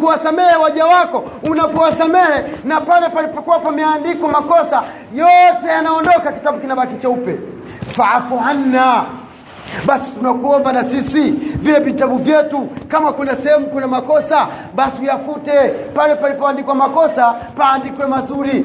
[0.00, 1.24] kuwasamehe waja wako.
[1.50, 4.82] Unapowasamehe na pale palipokuwa pameandikwa makosa
[5.14, 7.38] yote yanaondoka kitabu kinabaki cheupe.
[7.96, 9.04] Faafu anna
[9.86, 15.68] basi tunakuomba na sisi vile vitabu vyetu kama kuna sehemu kuna makosa basi uyafute.
[15.94, 18.64] Pale palipoandikwa makosa paandikwe mazuri.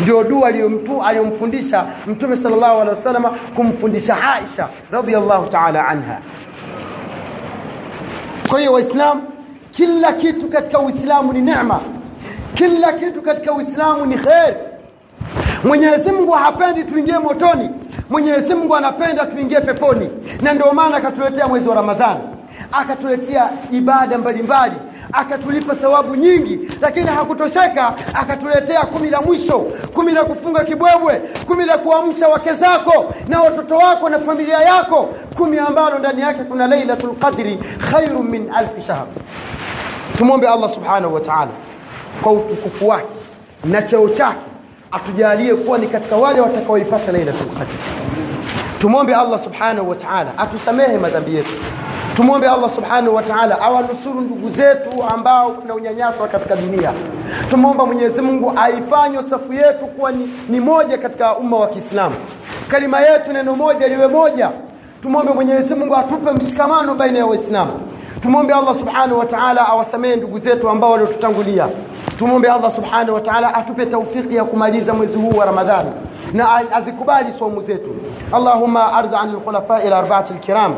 [0.00, 0.48] Ndio dua
[1.08, 6.18] aliyomfundisha mtume salllahu alehi wasalama kumfundisha aisha radiallahu taala anha.
[8.48, 9.22] Kwa hiyo waislamu
[9.72, 11.80] kila kitu katika uislamu ni nema
[12.54, 14.56] kila kitu katika uislamu ni kheri.
[15.64, 17.70] Mwenyezi mungu hapendi tuingie motoni
[18.10, 20.10] mwenyezi mungu anapenda tuingie peponi.
[20.42, 22.20] Na ndio maana akatuletea mwezi wa ramadhani.
[22.72, 24.74] Akatuletea ibada mbalimbali.
[25.12, 26.60] Akatulipa thawabu nyingi.
[26.80, 29.58] Lakini hakutosheka akatuletea kumi la mwisho.
[29.94, 31.22] Kumi la kufunga kibwebwe.
[31.46, 35.08] Kumi la kuamsha wake zako na watoto wako na familia yako.
[35.36, 37.58] Kumi ambalo ndani yake kuna lailatul qadri
[37.90, 39.06] khairu min alfi shahr.
[40.18, 41.50] Tumwombe allah subhanahu wa taala
[42.22, 43.06] kwa utukufu wake
[43.64, 44.38] na cheo chake
[44.94, 47.74] atujalie kuwa ni katika wale watakaoipata lailatul qadr.
[48.80, 51.50] Tumwombe allah subhanahu wa taala atusamehe madhambi yetu.
[52.16, 56.92] Tumwombe allah subhanahu wa taala awanusuru ndugu zetu ambao kuna unyanyaswa katika dunia.
[57.50, 62.14] Tumwomba mwenyezi mungu aifanye safu yetu kuwa ni, ni moja katika umma wa kiislamu.
[62.68, 64.50] Kalima yetu neno moja liwe moja.
[65.02, 67.72] Tumwombe mwenyezi mungu atupe mshikamano baina ya waislamu
[68.24, 71.68] tumwombe allah subhanahu wa taala awasamehe ndugu zetu ambao waliotutangulia
[72.18, 75.90] tumwombe allah subhanahu wa taala atupe taufiki ya kumaliza mwezi huu wa ramadhani
[76.32, 77.90] na azikubali saumu zetu
[78.32, 80.74] allahuma ardhi an lkhulafai larbaati lkiram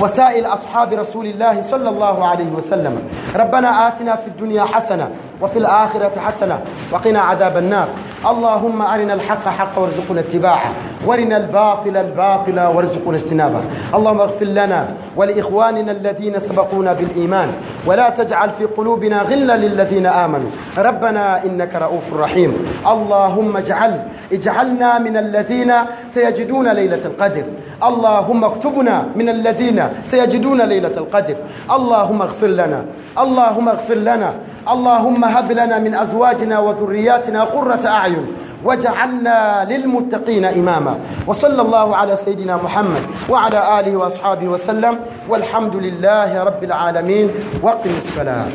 [0.00, 2.98] وسائل أصحاب رسول الله صلى الله عليه وسلم
[3.36, 5.08] ربنا آتنا في الدنيا حسنة
[5.40, 6.58] وفي الآخرة حسنة
[6.92, 7.88] وقنا عذاب النار.
[8.30, 10.70] اللهم أرنا الحق حقا وارزقنا اتباعه
[11.06, 13.60] وأرنا الباطل الباطل وارزقنا اجتنابه.
[13.94, 17.48] اللهم اغفر لنا ولإخواننا الذين سبقونا بالإيمان
[17.86, 20.50] ولا تجعل في قلوبنا غلا للذين آمنوا.
[20.78, 22.52] ربنا إنك رؤوف رحيم.
[22.86, 25.72] اللهم اجعل اجعلنا من الذين
[26.14, 27.44] سيجدون ليلة القدر.
[27.82, 31.36] اللهم اكتبنا من الذين سيجدون ليلة القدر.
[31.70, 32.84] اللهم اغفر لنا
[33.18, 34.34] اللهم اغفر لنا
[34.68, 38.26] اللهم هب لنا من أزواجنا وذرياتنا قرة أعين
[38.64, 40.98] وجعلنا للمتقين إماما.
[41.26, 44.98] وصلى الله على سيدنا محمد وعلى آله وأصحابه وسلم.
[45.28, 47.30] والحمد لله رب العالمين.
[47.62, 48.46] وقم الصلاة.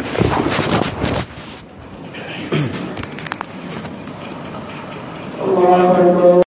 [5.41, 6.50] الله أكبر.